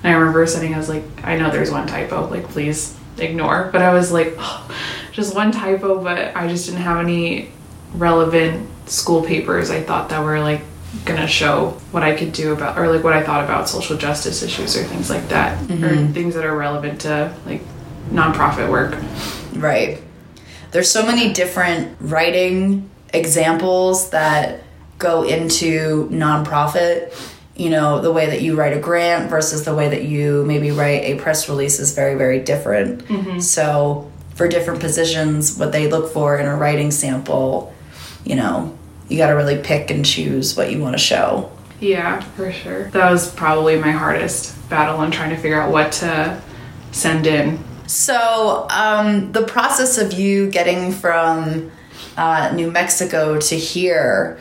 And 0.02 0.12
i 0.12 0.12
remember 0.12 0.46
sending 0.46 0.74
i 0.74 0.78
was 0.78 0.88
like 0.88 1.04
i 1.24 1.36
know 1.36 1.50
there's 1.50 1.70
one 1.70 1.86
typo 1.86 2.28
like 2.28 2.48
please 2.48 2.96
ignore. 3.18 3.70
But 3.72 3.82
i 3.82 3.92
was 3.92 4.12
like 4.12 4.34
oh, 4.38 4.76
just 5.12 5.34
one 5.34 5.52
typo 5.52 6.02
but 6.02 6.36
i 6.36 6.48
just 6.48 6.66
didn't 6.66 6.82
have 6.82 6.98
any 6.98 7.50
relevant 7.94 8.68
school 8.88 9.22
papers 9.22 9.70
i 9.70 9.82
thought 9.82 10.10
that 10.10 10.22
were 10.22 10.38
like 10.38 10.60
gonna 11.04 11.26
show 11.26 11.70
what 11.90 12.02
I 12.02 12.14
could 12.14 12.32
do 12.32 12.52
about 12.52 12.78
or 12.78 12.88
like 12.88 13.04
what 13.04 13.12
I 13.12 13.22
thought 13.22 13.44
about 13.44 13.68
social 13.68 13.96
justice 13.96 14.42
issues 14.42 14.76
or 14.76 14.84
things 14.84 15.10
like 15.10 15.28
that 15.28 15.58
mm-hmm. 15.58 15.84
or 15.84 16.12
things 16.12 16.34
that 16.34 16.44
are 16.44 16.56
relevant 16.56 17.02
to 17.02 17.34
like 17.44 17.62
nonprofit 18.10 18.70
work. 18.70 18.96
Right. 19.54 20.00
There's 20.70 20.90
so 20.90 21.04
many 21.04 21.32
different 21.32 21.96
writing 22.00 22.90
examples 23.12 24.10
that 24.10 24.62
go 24.98 25.22
into 25.22 26.08
nonprofit. 26.10 27.14
You 27.54 27.70
know, 27.70 28.02
the 28.02 28.12
way 28.12 28.26
that 28.26 28.42
you 28.42 28.54
write 28.56 28.76
a 28.76 28.80
grant 28.80 29.30
versus 29.30 29.64
the 29.64 29.74
way 29.74 29.88
that 29.88 30.04
you 30.04 30.44
maybe 30.44 30.70
write 30.70 31.04
a 31.04 31.16
press 31.16 31.48
release 31.48 31.78
is 31.78 31.94
very, 31.94 32.14
very 32.14 32.40
different. 32.40 33.04
Mm-hmm. 33.06 33.40
So, 33.40 34.10
for 34.34 34.46
different 34.46 34.80
positions, 34.80 35.56
what 35.56 35.72
they 35.72 35.88
look 35.88 36.12
for 36.12 36.36
in 36.36 36.44
a 36.44 36.54
writing 36.54 36.90
sample, 36.90 37.72
you 38.24 38.36
know, 38.36 38.76
you 39.08 39.16
got 39.16 39.28
to 39.28 39.34
really 39.34 39.62
pick 39.62 39.90
and 39.90 40.04
choose 40.04 40.56
what 40.56 40.72
you 40.72 40.80
want 40.80 40.94
to 40.94 40.98
show. 40.98 41.50
Yeah, 41.80 42.20
for 42.20 42.50
sure. 42.50 42.90
That 42.90 43.10
was 43.10 43.32
probably 43.34 43.78
my 43.78 43.90
hardest 43.90 44.68
battle 44.68 45.02
in 45.02 45.10
trying 45.10 45.30
to 45.30 45.36
figure 45.36 45.60
out 45.60 45.70
what 45.70 45.92
to 45.92 46.40
send 46.92 47.26
in. 47.26 47.62
So, 47.86 48.66
um, 48.70 49.30
the 49.32 49.44
process 49.44 49.98
of 49.98 50.12
you 50.12 50.50
getting 50.50 50.90
from 50.90 51.70
uh, 52.16 52.52
New 52.54 52.70
Mexico 52.70 53.38
to 53.38 53.56
here, 53.56 54.40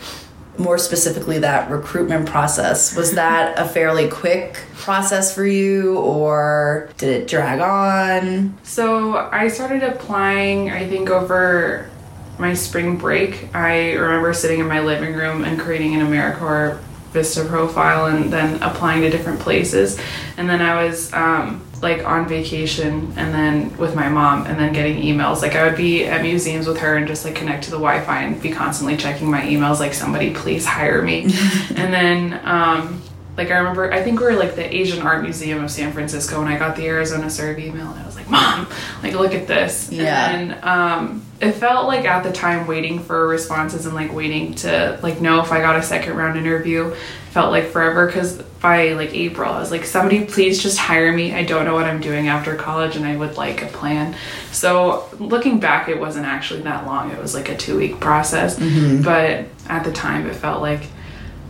more 0.58 0.78
specifically 0.78 1.39
that 1.39 1.69
recruitment 1.69 2.28
process, 2.28 2.95
was 2.95 3.12
that 3.15 3.60
a 3.60 3.67
fairly 3.67 4.10
quick 4.10 4.56
process 4.73 5.36
for 5.36 5.45
you 5.45 5.99
or 5.99 6.89
did 6.97 7.10
it 7.10 7.28
drag 7.28 7.60
on? 7.60 8.58
So, 8.63 9.17
I 9.32 9.49
started 9.49 9.84
applying, 9.84 10.71
I 10.71 10.88
think, 10.88 11.10
over 11.10 11.89
my 12.37 12.53
spring 12.53 12.97
break, 12.97 13.53
I 13.55 13.93
remember 13.93 14.33
sitting 14.33 14.59
in 14.59 14.67
my 14.67 14.81
living 14.81 15.13
room 15.13 15.43
and 15.43 15.59
creating 15.59 15.95
an 15.95 16.05
AmeriCorps 16.05 16.79
Vista 17.15 17.45
profile 17.45 18.07
and 18.07 18.31
then 18.31 18.61
applying 18.61 19.01
to 19.01 19.09
different 19.09 19.39
places. 19.39 19.97
And 20.35 20.49
then 20.49 20.61
I 20.61 20.83
was 20.83 21.13
um, 21.13 21.65
like 21.81 22.05
on 22.05 22.27
vacation 22.27 23.13
and 23.15 23.33
then 23.33 23.75
with 23.77 23.95
my 23.95 24.09
mom 24.09 24.45
and 24.47 24.59
then 24.59 24.73
getting 24.73 25.01
emails. 25.01 25.41
Like 25.41 25.55
I 25.55 25.65
would 25.65 25.77
be 25.77 26.03
at 26.03 26.21
museums 26.21 26.67
with 26.67 26.77
her 26.79 26.97
and 26.97 27.07
just 27.07 27.23
like 27.23 27.35
connect 27.35 27.63
to 27.65 27.71
the 27.71 27.77
Wi 27.77 28.01
Fi 28.01 28.23
and 28.23 28.41
be 28.41 28.51
constantly 28.51 28.97
checking 28.97 29.31
my 29.31 29.41
emails 29.41 29.79
like 29.79 29.93
somebody 29.93 30.33
please 30.33 30.65
hire 30.65 31.01
me. 31.01 31.23
and 31.75 31.93
then 31.93 32.41
um, 32.43 33.01
like 33.37 33.51
I 33.51 33.57
remember, 33.57 33.91
I 33.91 34.01
think 34.03 34.19
we 34.19 34.25
were 34.25 34.33
like 34.33 34.55
the 34.55 34.75
Asian 34.75 35.01
Art 35.01 35.23
Museum 35.23 35.63
of 35.63 35.69
San 35.69 35.91
Francisco, 35.91 36.39
and 36.39 36.49
I 36.49 36.57
got 36.57 36.75
the 36.75 36.85
Arizona 36.85 37.29
Serve 37.29 37.59
email, 37.59 37.87
and 37.91 37.99
I 37.99 38.05
was 38.05 38.15
like, 38.15 38.29
"Mom, 38.29 38.67
like 39.03 39.13
look 39.13 39.33
at 39.33 39.45
this." 39.45 39.91
Yeah. 39.91 40.31
And 40.31 40.53
um, 40.63 41.24
it 41.41 41.51
felt 41.53 41.87
like 41.87 42.05
at 42.05 42.23
the 42.23 42.31
time 42.31 42.65
waiting 42.65 42.99
for 42.99 43.27
responses 43.27 43.85
and 43.85 43.93
like 43.93 44.13
waiting 44.13 44.53
to 44.53 44.99
like 45.03 45.19
know 45.19 45.41
if 45.41 45.51
I 45.51 45.59
got 45.59 45.75
a 45.75 45.83
second 45.83 46.15
round 46.15 46.37
interview 46.37 46.95
felt 47.31 47.51
like 47.51 47.65
forever 47.65 48.05
because 48.07 48.37
by 48.61 48.93
like 48.93 49.13
April 49.13 49.51
I 49.51 49.59
was 49.59 49.69
like, 49.69 49.83
"Somebody 49.83 50.23
please 50.25 50.63
just 50.63 50.77
hire 50.77 51.11
me. 51.11 51.33
I 51.33 51.43
don't 51.43 51.65
know 51.65 51.73
what 51.73 51.83
I'm 51.83 51.99
doing 51.99 52.29
after 52.29 52.55
college, 52.55 52.95
and 52.95 53.05
I 53.05 53.17
would 53.17 53.35
like 53.35 53.61
a 53.61 53.67
plan." 53.67 54.15
So 54.53 55.09
looking 55.19 55.59
back, 55.59 55.89
it 55.89 55.99
wasn't 55.99 56.25
actually 56.25 56.61
that 56.61 56.85
long. 56.85 57.11
It 57.11 57.21
was 57.21 57.33
like 57.33 57.49
a 57.49 57.57
two 57.57 57.77
week 57.77 57.99
process, 57.99 58.57
mm-hmm. 58.57 59.03
but 59.03 59.45
at 59.67 59.83
the 59.83 59.91
time, 59.91 60.27
it 60.27 60.35
felt 60.35 60.61
like 60.61 60.83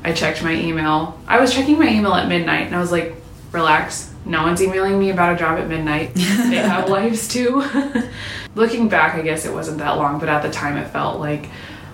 I 0.03 0.11
checked 0.11 0.43
my 0.43 0.53
email. 0.53 1.19
I 1.27 1.39
was 1.39 1.53
checking 1.53 1.77
my 1.77 1.87
email 1.87 2.13
at 2.13 2.27
midnight 2.27 2.65
and 2.65 2.75
I 2.75 2.79
was 2.79 2.91
like, 2.91 3.15
relax. 3.55 4.11
No 4.25 4.43
one's 4.43 4.61
emailing 4.61 4.99
me 4.99 5.09
about 5.09 5.33
a 5.33 5.37
job 5.37 5.57
at 5.57 5.67
midnight. 5.67 6.13
they 6.15 6.57
have 6.57 6.89
lives 6.89 7.27
too. 7.27 7.63
Looking 8.55 8.89
back, 8.89 9.15
I 9.15 9.21
guess 9.21 9.45
it 9.45 9.53
wasn't 9.53 9.79
that 9.79 9.97
long, 9.97 10.19
but 10.19 10.29
at 10.29 10.43
the 10.43 10.51
time 10.51 10.77
it 10.77 10.89
felt 10.89 11.19
like, 11.19 11.47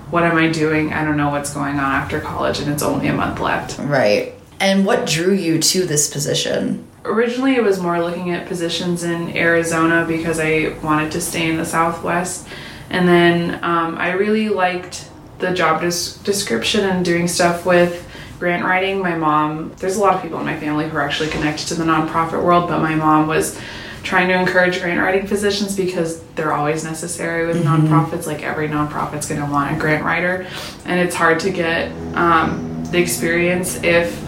what 0.10 0.24
am 0.24 0.36
I 0.36 0.50
doing? 0.50 0.92
I 0.92 1.06
don't 1.06 1.18
know 1.18 1.30
what's 1.30 1.54
going 1.54 1.76
on 1.76 1.92
after 1.92 2.20
college 2.20 2.60
and 2.60 2.70
it's 2.70 2.84
only 2.84 3.08
a 3.08 3.14
month 3.14 3.40
left. 3.40 3.80
Right. 3.80 4.34
And 4.60 4.86
what 4.86 5.08
drew 5.08 5.34
you 5.34 5.60
to 5.60 5.86
this 5.86 6.12
position? 6.12 6.86
Originally, 7.04 7.56
it 7.56 7.64
was 7.64 7.80
more 7.80 8.00
looking 8.00 8.30
at 8.30 8.48
positions 8.48 9.04
in 9.04 9.36
Arizona 9.36 10.06
because 10.08 10.40
I 10.40 10.78
wanted 10.84 11.12
to 11.14 11.22
stay 11.22 11.50
in 11.50 11.58
the 11.58 11.66
Southwest. 11.66 12.48
And 12.90 13.08
then 13.08 13.64
um, 13.64 13.98
I 13.98 14.12
really 14.12 14.50
liked 14.50 15.10
the 15.40 15.52
job 15.54 15.82
des- 15.82 16.24
description 16.24 16.86
and 16.86 17.04
doing 17.04 17.28
stuff 17.28 17.66
with 17.66 18.08
grant 18.42 18.66
writing. 18.66 19.00
My 19.00 19.16
mom, 19.16 19.72
there's 19.78 19.98
a 19.98 20.00
lot 20.00 20.16
of 20.16 20.22
people 20.24 20.40
in 20.40 20.46
my 20.48 20.60
family 20.60 20.90
who 20.90 20.98
are 20.98 21.02
actually 21.02 21.30
connected 21.30 21.68
to 21.68 21.76
the 21.76 21.84
nonprofit 21.84 22.44
world, 22.44 22.68
but 22.68 22.80
my 22.80 22.96
mom 22.96 23.28
was 23.28 23.58
trying 24.02 24.28
to 24.30 24.34
encourage 24.34 24.82
grant 24.82 25.00
writing 25.00 25.28
positions 25.28 25.78
because 25.78 26.24
they're 26.34 26.52
always 26.52 26.84
necessary 26.84 27.46
with 27.46 27.64
nonprofits. 27.64 28.26
Like 28.26 28.42
every 28.42 28.68
nonprofit's 28.68 29.30
going 29.30 29.42
to 29.42 29.46
want 29.46 29.78
a 29.78 29.80
grant 29.80 30.04
writer, 30.04 30.48
and 30.86 31.00
it's 31.00 31.14
hard 31.14 31.40
to 31.42 31.52
get 31.52 31.92
um, 32.16 32.84
the 32.86 32.98
experience 32.98 33.76
if 33.84 34.20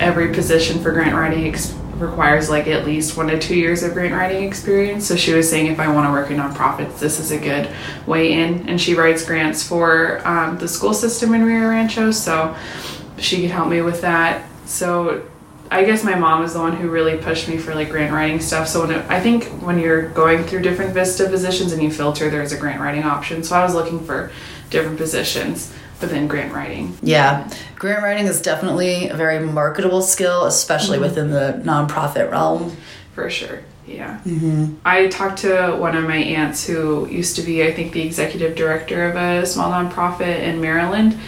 every 0.00 0.32
position 0.32 0.80
for 0.80 0.92
grant 0.92 1.16
writing 1.16 1.48
ex- 1.48 1.72
requires 1.96 2.48
like 2.48 2.68
at 2.68 2.86
least 2.86 3.16
one 3.16 3.26
to 3.26 3.40
two 3.40 3.56
years 3.56 3.82
of 3.82 3.92
grant 3.92 4.14
writing 4.14 4.44
experience. 4.44 5.04
So 5.04 5.16
she 5.16 5.32
was 5.32 5.50
saying 5.50 5.66
if 5.66 5.80
I 5.80 5.92
want 5.92 6.06
to 6.06 6.12
work 6.12 6.30
in 6.30 6.36
nonprofits, 6.36 7.00
this 7.00 7.18
is 7.18 7.32
a 7.32 7.38
good 7.38 7.68
way 8.06 8.34
in. 8.34 8.68
And 8.68 8.80
she 8.80 8.94
writes 8.94 9.26
grants 9.26 9.66
for 9.66 10.24
um, 10.24 10.58
the 10.58 10.68
school 10.68 10.94
system 10.94 11.34
in 11.34 11.42
Rio 11.42 11.68
Rancho, 11.68 12.12
so 12.12 12.54
she 13.20 13.42
could 13.42 13.50
help 13.50 13.68
me 13.68 13.80
with 13.82 14.00
that. 14.02 14.48
So 14.66 15.26
I 15.70 15.84
guess 15.84 16.04
my 16.04 16.14
mom 16.14 16.44
is 16.44 16.54
the 16.54 16.60
one 16.60 16.76
who 16.76 16.88
really 16.88 17.18
pushed 17.18 17.48
me 17.48 17.58
for 17.58 17.74
like 17.74 17.90
grant 17.90 18.12
writing 18.12 18.40
stuff. 18.40 18.68
So 18.68 18.86
when 18.86 18.98
it, 18.98 19.10
I 19.10 19.20
think 19.20 19.44
when 19.62 19.78
you're 19.78 20.08
going 20.10 20.44
through 20.44 20.62
different 20.62 20.94
Vista 20.94 21.28
positions 21.28 21.72
and 21.72 21.82
you 21.82 21.90
filter, 21.90 22.30
there's 22.30 22.52
a 22.52 22.58
grant 22.58 22.80
writing 22.80 23.04
option. 23.04 23.42
So 23.42 23.56
I 23.56 23.62
was 23.62 23.74
looking 23.74 24.04
for 24.04 24.30
different 24.70 24.98
positions 24.98 25.72
within 26.00 26.28
grant 26.28 26.54
writing. 26.54 26.96
Yeah. 27.02 27.50
Grant 27.76 28.02
writing 28.02 28.26
is 28.26 28.40
definitely 28.40 29.08
a 29.08 29.16
very 29.16 29.44
marketable 29.44 30.02
skill, 30.02 30.44
especially 30.44 30.98
within 30.98 31.30
the 31.30 31.60
nonprofit 31.64 32.30
realm. 32.30 32.76
For 33.14 33.28
sure. 33.28 33.60
Yeah. 33.86 34.20
Mm-hmm. 34.24 34.74
I 34.84 35.08
talked 35.08 35.38
to 35.38 35.76
one 35.78 35.96
of 35.96 36.04
my 36.04 36.18
aunts 36.18 36.66
who 36.66 37.08
used 37.08 37.36
to 37.36 37.42
be, 37.42 37.64
I 37.64 37.72
think, 37.72 37.92
the 37.92 38.02
executive 38.02 38.54
director 38.54 39.08
of 39.08 39.16
a 39.16 39.46
small 39.46 39.72
nonprofit 39.72 40.40
in 40.40 40.60
Maryland 40.60 41.18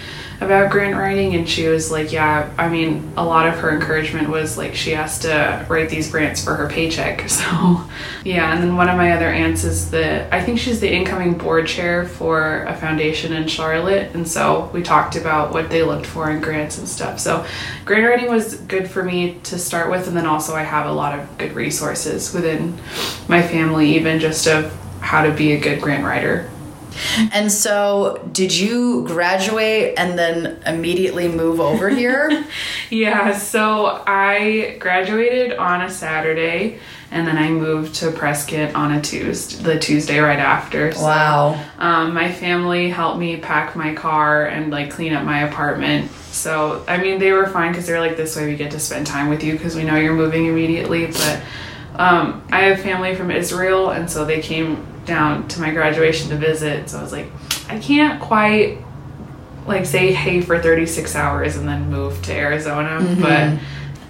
about 0.41 0.71
grant 0.71 0.97
writing, 0.97 1.35
and 1.35 1.49
she 1.49 1.69
was 1.69 1.91
like, 1.91 2.13
Yeah, 2.13 2.51
I 2.57 2.69
mean, 2.69 3.13
a 3.17 3.25
lot 3.25 3.47
of 3.47 3.59
her 3.59 3.71
encouragement 3.71 4.29
was 4.29 4.57
like 4.57 4.75
she 4.75 4.93
has 4.93 5.19
to 5.21 5.67
write 5.69 5.91
these 5.91 6.11
grants 6.11 6.43
for 6.43 6.55
her 6.55 6.69
paycheck. 6.69 7.29
So, 7.41 7.89
yeah. 8.25 8.53
And 8.53 8.63
then 8.63 8.77
one 8.77 8.89
of 8.89 8.97
my 8.97 9.13
other 9.13 9.29
aunts 9.29 9.65
is 9.65 9.91
the, 9.91 10.33
I 10.35 10.43
think 10.43 10.59
she's 10.59 10.79
the 10.79 10.93
incoming 10.93 11.39
board 11.39 11.67
chair 11.67 12.07
for 12.07 12.65
a 12.65 12.77
foundation 12.77 13.33
in 13.33 13.49
Charlotte, 13.49 14.15
and 14.15 14.29
so 14.29 14.71
we 14.75 14.83
talked 14.83 15.17
about 15.17 15.53
what 15.53 15.71
they 15.71 15.83
looked 15.83 16.07
for 16.07 16.31
in 16.31 16.41
grants 16.41 16.77
and 16.79 16.87
stuff. 16.87 17.19
So, 17.19 17.47
grant 17.85 18.07
writing 18.07 18.31
was 18.31 18.57
good 18.63 18.91
for 18.91 19.03
me 19.03 19.39
to 19.45 19.59
start 19.59 19.91
with, 19.91 20.07
and 20.07 20.17
then 20.17 20.27
also 20.27 20.55
I 20.55 20.63
have 20.63 20.87
a 20.87 20.93
lot 20.93 21.19
of 21.19 21.39
good 21.39 21.53
resources 21.53 22.35
within 22.35 22.77
my 23.29 23.43
family, 23.43 23.95
even 23.97 24.21
just 24.21 24.47
of 24.47 24.77
how 25.01 25.23
to 25.25 25.33
be 25.33 25.53
a 25.53 25.61
good 25.61 25.81
grant 25.81 26.05
writer. 26.05 26.51
And 27.33 27.51
so, 27.51 28.29
did 28.33 28.57
you 28.57 29.05
graduate 29.07 29.95
and 29.97 30.19
then 30.19 30.63
immediately 30.67 31.29
move 31.29 31.61
over 31.61 31.89
here? 31.89 32.45
Yeah, 32.93 33.39
so 33.39 34.03
I 34.05 34.77
graduated 34.81 35.57
on 35.57 35.83
a 35.83 35.89
Saturday 35.89 36.81
and 37.13 37.27
then 37.27 37.37
I 37.37 37.51
moved 37.51 37.97
to 37.97 38.11
Prescott 38.11 38.75
on 38.75 38.93
a 38.93 39.01
Tuesday, 39.01 39.63
the 39.63 39.79
Tuesday 39.79 40.19
right 40.19 40.39
after. 40.39 40.93
So, 40.93 41.03
wow. 41.03 41.65
Um, 41.79 42.15
my 42.15 42.33
family 42.33 42.89
helped 42.89 43.19
me 43.19 43.37
pack 43.37 43.77
my 43.77 43.95
car 43.95 44.47
and 44.47 44.71
like 44.71 44.91
clean 44.91 45.13
up 45.13 45.25
my 45.25 45.41
apartment. 45.41 46.11
So, 46.11 46.85
I 46.87 46.99
mean, 46.99 47.19
they 47.19 47.33
were 47.33 47.47
fine 47.47 47.73
because 47.73 47.87
they're 47.87 48.01
like, 48.01 48.17
this 48.17 48.37
way 48.37 48.47
we 48.47 48.57
get 48.57 48.71
to 48.73 48.81
spend 48.81 49.07
time 49.07 49.29
with 49.29 49.43
you 49.43 49.53
because 49.53 49.75
we 49.75 49.83
know 49.83 49.97
you're 49.97 50.15
moving 50.15 50.47
immediately. 50.47 51.07
But 51.07 51.43
um, 51.97 52.43
I 52.53 52.61
have 52.63 52.81
family 52.81 53.17
from 53.17 53.31
Israel, 53.31 53.91
and 53.91 54.09
so 54.09 54.25
they 54.25 54.41
came 54.41 54.87
down 55.05 55.49
to 55.49 55.61
my 55.61 55.71
graduation 55.71 56.31
to 56.31 56.37
visit. 56.37 56.91
So 56.91 56.99
I 56.99 57.03
was 57.03 57.13
like, 57.13 57.27
I 57.69 57.79
can't 57.79 58.21
quite 58.21 58.79
like 59.67 59.87
say 59.87 60.13
hey 60.13 60.41
for 60.41 60.61
36 60.61 61.15
hours 61.15 61.57
and 61.57 61.69
then 61.69 61.91
move 61.91 62.21
to 62.23 62.33
Arizona. 62.33 63.17
But 63.21 63.59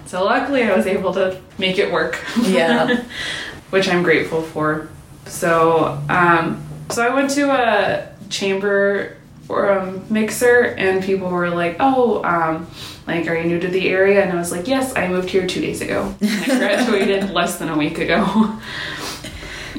so 0.05 0.23
luckily 0.23 0.63
I 0.63 0.75
was 0.75 0.87
able 0.87 1.13
to 1.13 1.39
make 1.57 1.77
it 1.77 1.91
work. 1.91 2.19
Yeah. 2.41 3.03
Which 3.69 3.87
I'm 3.87 4.03
grateful 4.03 4.41
for. 4.41 4.89
So, 5.25 6.01
um, 6.09 6.61
so 6.89 7.05
I 7.05 7.13
went 7.13 7.29
to 7.31 7.49
a 7.51 8.13
chamber 8.29 9.15
or 9.47 9.71
um, 9.71 10.05
mixer 10.09 10.75
and 10.77 11.03
people 11.03 11.29
were 11.29 11.49
like, 11.49 11.77
oh, 11.79 12.23
um, 12.23 12.67
like, 13.07 13.27
are 13.27 13.35
you 13.35 13.45
new 13.45 13.59
to 13.59 13.67
the 13.67 13.89
area? 13.89 14.21
And 14.23 14.31
I 14.31 14.35
was 14.35 14.51
like, 14.51 14.67
yes, 14.67 14.95
I 14.95 15.07
moved 15.07 15.29
here 15.29 15.47
two 15.47 15.61
days 15.61 15.81
ago. 15.81 16.13
I 16.21 16.45
graduated 16.59 17.31
less 17.31 17.57
than 17.57 17.69
a 17.69 17.77
week 17.77 17.97
ago. 17.97 18.59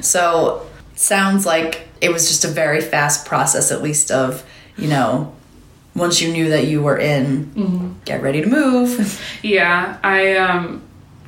So, 0.00 0.66
sounds 1.02 1.44
like 1.44 1.88
it 2.00 2.12
was 2.12 2.28
just 2.28 2.44
a 2.44 2.48
very 2.48 2.80
fast 2.80 3.26
process, 3.26 3.70
at 3.70 3.82
least, 3.82 4.10
of, 4.10 4.44
you 4.76 4.88
know, 4.88 5.34
once 5.94 6.20
you 6.20 6.32
knew 6.32 6.50
that 6.50 6.66
you 6.66 6.82
were 6.82 6.98
in, 6.98 7.52
get 8.04 8.22
ready 8.22 8.40
to 8.42 8.48
move. 8.48 9.20
yeah, 9.42 9.98
I 10.02 10.36
um, 10.36 10.82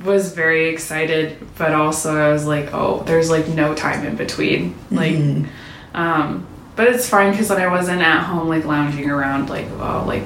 was 0.04 0.32
very 0.34 0.68
excited, 0.68 1.36
but 1.58 1.72
also 1.72 2.16
I 2.16 2.32
was 2.32 2.46
like, 2.46 2.72
oh, 2.72 3.02
there's 3.04 3.30
like 3.30 3.48
no 3.48 3.74
time 3.74 4.06
in 4.06 4.16
between. 4.16 4.74
Like, 4.90 5.16
um, 5.94 6.46
but 6.76 6.88
it's 6.88 7.08
fine 7.08 7.32
because 7.32 7.48
then 7.48 7.60
I 7.60 7.68
wasn't 7.68 8.02
at 8.02 8.24
home 8.24 8.48
like 8.48 8.64
lounging 8.64 9.10
around, 9.10 9.50
like, 9.50 9.68
oh, 9.72 10.04
like 10.06 10.24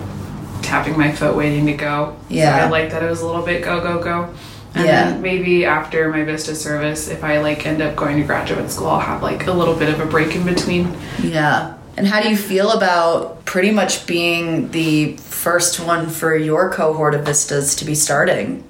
tapping 0.63 0.97
my 0.99 1.13
foot 1.13 1.35
waiting 1.35 1.67
to 1.67 1.75
go. 1.75 2.17
Yeah. 2.29 2.59
So 2.59 2.67
I 2.67 2.69
like 2.69 2.91
that 2.91 3.03
it 3.03 3.11
was 3.11 3.23
a 3.23 3.27
little 3.27 3.45
bit 3.45 3.63
go, 3.63 3.81
go, 3.81 4.03
go. 4.03 4.35
And 4.79 4.87
Yeah. 4.87 5.11
then 5.11 5.23
maybe 5.23 5.65
after 5.65 6.09
my 6.09 6.23
Vista 6.25 6.55
service, 6.55 7.09
if 7.09 7.25
I 7.25 7.39
like 7.41 7.67
end 7.67 7.83
up 7.83 7.97
going 7.97 8.17
to 8.19 8.23
graduate 8.23 8.71
school, 8.71 8.89
I'll 8.89 9.01
have 9.01 9.23
like 9.23 9.47
a 9.47 9.53
little 9.53 9.75
bit 9.75 9.89
of 9.93 10.01
a 10.01 10.07
break 10.07 10.35
in 10.37 10.45
between. 10.45 10.95
Yeah. 11.23 11.75
And 11.97 12.07
how 12.07 12.21
do 12.23 12.29
you 12.31 12.37
feel 12.37 12.71
about 12.71 13.45
pretty 13.45 13.73
much 13.73 14.07
being 14.07 14.71
the 14.71 15.17
first 15.17 15.81
one 15.81 16.09
for 16.09 16.37
your 16.37 16.71
cohort 16.71 17.15
of 17.17 17.25
Vistas 17.25 17.75
to 17.77 17.85
be 17.85 17.97
starting? 17.97 18.63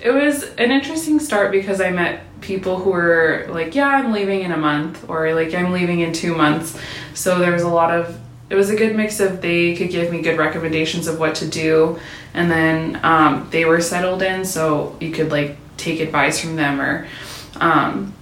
It 0.00 0.10
was 0.10 0.42
an 0.58 0.72
interesting 0.72 1.20
start 1.20 1.52
because 1.52 1.80
I 1.80 1.90
met 1.90 2.24
people 2.40 2.78
who 2.80 2.90
were 2.90 3.46
like, 3.50 3.76
yeah, 3.76 3.86
I'm 3.86 4.10
leaving 4.12 4.40
in 4.42 4.50
a 4.50 4.56
month, 4.56 5.08
or 5.08 5.32
like, 5.32 5.54
I'm 5.54 5.70
leaving 5.70 6.00
in 6.00 6.12
two 6.12 6.34
months. 6.34 6.76
So 7.14 7.38
there 7.38 7.52
was 7.52 7.62
a 7.62 7.68
lot 7.68 7.92
of, 7.92 8.18
it 8.52 8.54
was 8.54 8.68
a 8.68 8.76
good 8.76 8.94
mix 8.94 9.18
of 9.18 9.40
they 9.40 9.74
could 9.74 9.88
give 9.88 10.12
me 10.12 10.20
good 10.20 10.36
recommendations 10.36 11.06
of 11.06 11.18
what 11.18 11.34
to 11.36 11.48
do, 11.48 11.98
and 12.34 12.50
then 12.50 13.00
um, 13.02 13.48
they 13.50 13.64
were 13.64 13.80
settled 13.80 14.20
in, 14.20 14.44
so 14.44 14.94
you 15.00 15.10
could 15.10 15.30
like 15.30 15.56
take 15.78 16.00
advice 16.00 16.38
from 16.38 16.56
them, 16.56 16.78
or 16.78 17.08
um, 17.56 18.12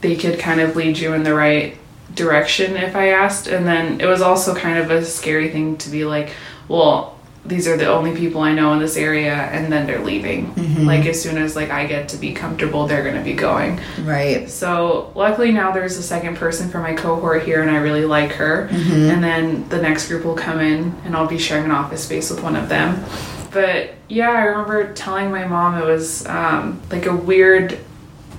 they 0.00 0.16
could 0.16 0.38
kind 0.38 0.62
of 0.62 0.76
lead 0.76 0.96
you 0.96 1.12
in 1.12 1.24
the 1.24 1.34
right 1.34 1.76
direction 2.14 2.74
if 2.74 2.96
I 2.96 3.08
asked. 3.10 3.46
And 3.46 3.66
then 3.66 4.00
it 4.00 4.06
was 4.06 4.22
also 4.22 4.54
kind 4.54 4.78
of 4.78 4.90
a 4.90 5.04
scary 5.04 5.50
thing 5.50 5.76
to 5.76 5.90
be 5.90 6.06
like, 6.06 6.32
well, 6.66 7.13
these 7.46 7.68
are 7.68 7.76
the 7.76 7.86
only 7.86 8.16
people 8.16 8.40
I 8.40 8.54
know 8.54 8.72
in 8.72 8.78
this 8.78 8.96
area, 8.96 9.34
and 9.34 9.70
then 9.70 9.86
they're 9.86 10.02
leaving. 10.02 10.54
Like 10.86 11.04
as 11.06 11.20
soon 11.20 11.36
as 11.36 11.54
like 11.54 11.70
I 11.70 11.86
get 11.86 12.08
to 12.10 12.16
be 12.16 12.32
comfortable, 12.32 12.86
they're 12.86 13.04
gonna 13.04 13.22
be 13.24 13.34
going. 13.34 13.80
Right. 14.02 14.48
So 14.50 15.12
luckily 15.14 15.52
now 15.52 15.70
there's 15.72 15.96
a 15.98 16.02
second 16.02 16.36
person 16.36 16.68
for 16.70 16.78
my 16.78 16.94
cohort 16.94 17.42
here, 17.44 17.60
and 17.62 17.70
I 17.70 17.76
really 17.76 18.04
like 18.04 18.32
her. 18.32 18.68
And 18.70 19.22
then 19.22 19.68
the 19.68 19.80
next 19.80 20.08
group 20.08 20.24
will 20.24 20.34
come 20.36 20.60
in, 20.60 20.94
and 21.04 21.14
I'll 21.14 21.26
be 21.28 21.38
sharing 21.38 21.64
an 21.66 21.70
office 21.70 22.04
space 22.04 22.30
with 22.30 22.42
one 22.42 22.56
of 22.56 22.68
them. 22.68 23.04
But 23.50 23.94
yeah, 24.08 24.30
I 24.30 24.44
remember 24.44 24.92
telling 24.94 25.30
my 25.30 25.46
mom 25.46 25.80
it 25.80 25.84
was 25.84 26.26
um, 26.26 26.80
like 26.90 27.06
a 27.06 27.14
weird 27.14 27.78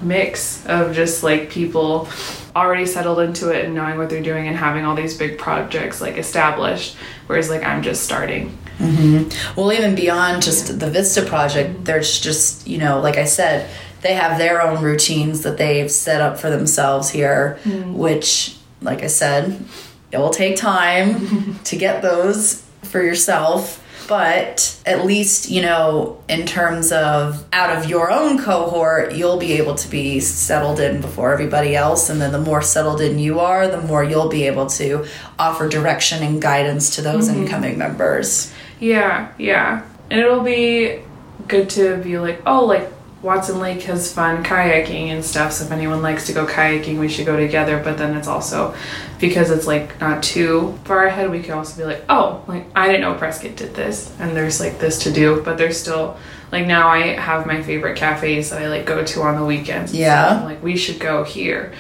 mix 0.02 0.66
of 0.66 0.94
just 0.94 1.24
like 1.24 1.50
people 1.50 2.10
already 2.56 2.86
settled 2.86 3.20
into 3.20 3.50
it 3.50 3.66
and 3.66 3.76
knowing 3.76 3.98
what 3.98 4.10
they're 4.10 4.22
doing 4.22 4.48
and 4.48 4.56
having 4.58 4.86
all 4.86 4.96
these 4.96 5.18
big 5.18 5.38
projects 5.38 6.02
like 6.02 6.18
established, 6.18 6.96
whereas 7.28 7.50
like 7.50 7.64
I'm 7.64 7.82
just 7.82 8.04
starting. 8.04 8.58
Mm-hmm. 8.78 9.60
Well, 9.60 9.72
even 9.72 9.96
beyond 9.96 10.44
just 10.44 10.80
the 10.80 10.90
Vista 10.90 11.22
project, 11.22 11.86
there's 11.86 12.20
just, 12.20 12.68
you 12.68 12.78
know, 12.78 13.00
like 13.00 13.18
I 13.18 13.26
said, 13.26 13.70
they 14.02 14.14
have 14.14 14.38
their 14.38 14.62
own 14.62 14.84
routines 14.84 15.42
that 15.42 15.58
they've 15.58 15.90
set 15.90 16.22
up 16.22 16.38
for 16.38 16.50
themselves 16.50 17.10
here, 17.10 17.58
mm-hmm. 17.64 17.96
which, 17.96 18.56
like 18.82 19.02
I 19.02 19.08
said, 19.08 19.64
it 20.12 20.18
will 20.18 20.30
take 20.30 20.58
time 20.58 21.60
to 21.64 21.76
get 21.76 22.02
those 22.02 22.64
for 22.84 23.02
yourself. 23.02 23.82
But 24.08 24.80
at 24.86 25.04
least, 25.04 25.50
you 25.50 25.64
know, 25.64 26.22
in 26.30 26.46
terms 26.46 26.92
of 26.92 27.44
out 27.52 27.76
of 27.76 27.90
your 27.90 28.12
own 28.12 28.40
cohort, 28.40 29.16
you'll 29.16 29.40
be 29.40 29.54
able 29.54 29.74
to 29.74 29.90
be 29.90 30.20
settled 30.20 30.80
in 30.80 31.02
before 31.02 31.34
everybody 31.34 31.76
else. 31.76 32.08
And 32.12 32.22
then 32.22 32.32
the 32.32 32.40
more 32.40 32.62
settled 32.62 33.02
in 33.02 33.18
you 33.18 33.40
are, 33.40 33.68
the 33.68 33.82
more 33.82 34.04
you'll 34.04 34.30
be 34.30 34.44
able 34.44 34.68
to 34.68 35.08
offer 35.40 35.68
direction 35.68 36.22
and 36.22 36.40
guidance 36.40 36.96
to 36.98 37.02
those 37.02 37.30
mm-hmm. 37.30 37.44
incoming 37.44 37.80
members. 37.80 38.54
Yeah, 38.80 39.32
yeah. 39.38 39.86
And 40.10 40.20
it'll 40.20 40.44
be 40.44 41.02
good 41.48 41.70
to 41.72 41.98
be 41.98 42.18
like, 42.20 42.42
oh, 42.46 42.66
like 42.66 42.90
Watson 43.22 43.60
Lake 43.60 43.82
has 43.84 44.14
fun 44.14 44.44
kayaking 44.44 45.08
and 45.08 45.26
stuff. 45.26 45.54
So 45.54 45.66
if 45.66 45.72
anyone 45.72 46.02
likes 46.02 46.28
to 46.28 46.34
go 46.34 46.46
kayaking, 46.46 47.00
we 47.00 47.10
should 47.10 47.26
go 47.26 47.36
together. 47.36 47.82
But 47.84 47.98
then 47.98 48.16
it's 48.16 48.28
also 48.28 48.76
because 49.20 49.50
it's 49.50 49.66
like 49.66 50.00
not 50.00 50.22
too 50.22 50.78
far 50.86 51.06
ahead, 51.06 51.32
we 51.32 51.42
can 51.42 51.54
also 51.54 51.78
be 51.78 51.86
like, 51.86 52.04
oh, 52.08 52.44
like 52.48 52.66
I 52.76 52.86
didn't 52.88 53.02
know 53.02 53.16
Prescott 53.16 53.56
did 53.56 53.74
this, 53.74 54.14
and 54.20 54.36
there's 54.36 54.60
like 54.60 54.80
this 54.80 55.04
to 55.04 55.12
do. 55.12 55.42
But 55.42 55.58
there's 55.58 55.80
still 55.80 56.18
like 56.52 56.68
now 56.68 56.88
I 56.88 57.08
have 57.16 57.48
my 57.48 57.64
favorite 57.64 57.98
cafes 57.98 58.52
that 58.52 58.62
I 58.62 58.68
like 58.68 58.86
go 58.86 59.04
to 59.04 59.22
on 59.24 59.40
the 59.40 59.46
weekends. 59.46 59.94
Yeah. 59.94 60.40
I'm 60.40 60.46
like 60.46 60.62
we 60.62 60.78
should 60.78 61.00
go 61.00 61.24
here. 61.24 61.74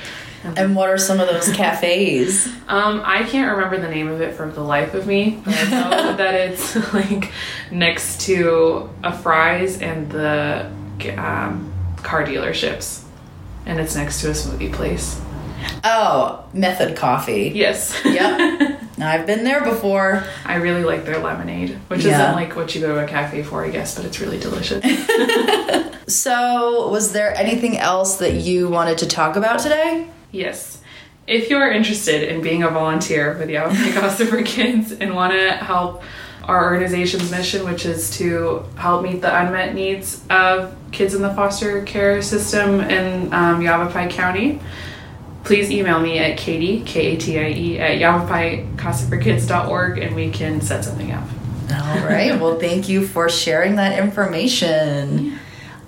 And 0.57 0.75
what 0.75 0.89
are 0.89 0.97
some 0.97 1.19
of 1.19 1.27
those 1.27 1.51
cafes? 1.53 2.47
Um, 2.67 3.01
I 3.05 3.23
can't 3.23 3.55
remember 3.55 3.77
the 3.79 3.89
name 3.89 4.07
of 4.07 4.21
it 4.21 4.33
for 4.35 4.49
the 4.49 4.61
life 4.61 4.93
of 4.93 5.07
me. 5.07 5.41
But 5.43 5.57
I 5.57 5.63
know 5.69 6.15
that 6.17 6.33
it's 6.35 6.75
like 6.93 7.31
next 7.71 8.21
to 8.21 8.89
a 9.03 9.11
Fry's 9.17 9.81
and 9.81 10.09
the 10.11 10.69
um, 11.17 11.73
car 11.97 12.23
dealerships, 12.25 13.03
and 13.65 13.79
it's 13.79 13.95
next 13.95 14.21
to 14.21 14.29
a 14.29 14.33
smoothie 14.33 14.71
place. 14.71 15.19
Oh, 15.83 16.45
Method 16.53 16.95
Coffee. 16.95 17.51
Yes. 17.55 17.99
Yep. 18.05 18.81
I've 18.97 19.25
been 19.25 19.43
there 19.43 19.61
before. 19.63 20.23
I 20.45 20.55
really 20.55 20.83
like 20.83 21.05
their 21.05 21.17
lemonade, 21.19 21.71
which 21.89 22.05
Yeah. 22.05 22.21
isn't 22.21 22.35
like 22.35 22.55
what 22.55 22.73
you 22.75 22.81
go 22.81 22.95
to 22.95 23.03
a 23.03 23.07
cafe 23.07 23.43
for, 23.43 23.65
I 23.65 23.69
guess, 23.69 23.95
but 23.95 24.05
it's 24.05 24.19
really 24.21 24.39
delicious. 24.39 24.83
So, 26.07 26.87
was 26.89 27.11
there 27.13 27.35
anything 27.35 27.77
else 27.79 28.17
that 28.17 28.33
you 28.35 28.69
wanted 28.69 28.99
to 28.99 29.07
talk 29.07 29.35
about 29.35 29.59
today? 29.59 30.07
Yes. 30.35 30.81
If 31.27 31.49
you're 31.49 31.71
interested 31.71 32.23
in 32.23 32.41
being 32.41 32.61
a 32.63 32.69
volunteer 32.69 33.35
with 33.37 33.49
Yavapai 33.49 33.93
Casa 33.93 34.25
for 34.31 34.43
Kids 34.43 34.91
and 34.91 35.15
want 35.15 35.33
to 35.33 35.51
help 35.53 36.03
our 36.43 36.65
organization's 36.71 37.31
mission, 37.31 37.65
which 37.65 37.85
is 37.85 38.11
to 38.17 38.63
help 38.75 39.01
meet 39.03 39.21
the 39.21 39.35
unmet 39.35 39.73
needs 39.73 40.21
of 40.29 40.75
kids 40.91 41.15
in 41.15 41.23
the 41.23 41.33
foster 41.33 41.81
care 41.83 42.21
system 42.21 42.81
in 42.81 43.33
um, 43.33 43.61
Yavapai 43.61 44.09
County, 44.09 44.59
please 45.43 45.71
email 45.71 45.99
me 45.99 46.19
at 46.19 46.37
Katie, 46.37 46.83
K 46.83 47.15
A 47.15 47.17
T 47.17 47.39
I 47.39 47.49
E, 47.49 47.79
at 47.79 47.99
yavapaicasaforkids.org 47.99 49.97
and 49.97 50.15
we 50.15 50.29
can 50.29 50.61
set 50.61 50.85
something 50.85 51.11
up. 51.11 51.23
All 51.71 52.05
right. 52.05 52.39
well, 52.39 52.59
thank 52.59 52.87
you 52.87 53.07
for 53.07 53.27
sharing 53.27 53.77
that 53.77 53.97
information. 53.97 55.34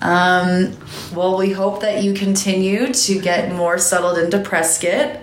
Um, 0.00 0.76
well, 1.14 1.36
we 1.36 1.52
hope 1.52 1.80
that 1.82 2.02
you 2.04 2.14
continue 2.14 2.92
to 2.92 3.20
get 3.20 3.52
more 3.52 3.78
settled 3.78 4.18
into 4.18 4.38
Prescott. 4.40 5.20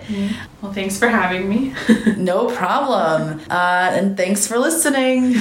Well, 0.60 0.72
thanks 0.72 0.98
for 0.98 1.08
having 1.08 1.48
me. 1.48 1.74
No 2.16 2.46
problem. 2.48 3.40
Uh, 3.48 3.90
and 3.92 4.16
thanks 4.16 4.46
for 4.46 4.58
listening. 4.58 5.32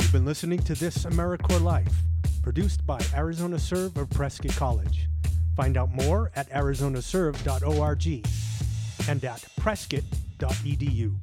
You've 0.00 0.12
been 0.12 0.24
listening 0.24 0.58
to 0.60 0.74
This 0.74 1.04
AmeriCorps 1.04 1.62
Life, 1.62 1.94
produced 2.42 2.86
by 2.86 3.00
Arizona 3.14 3.58
Serve 3.58 3.96
of 3.96 4.10
Prescott 4.10 4.54
College. 4.56 5.08
Find 5.56 5.76
out 5.76 5.90
more 5.92 6.30
at 6.36 6.50
arizonaserve.org 6.50 8.26
and 9.08 9.24
at 9.24 9.44
prescott.edu. 9.56 11.14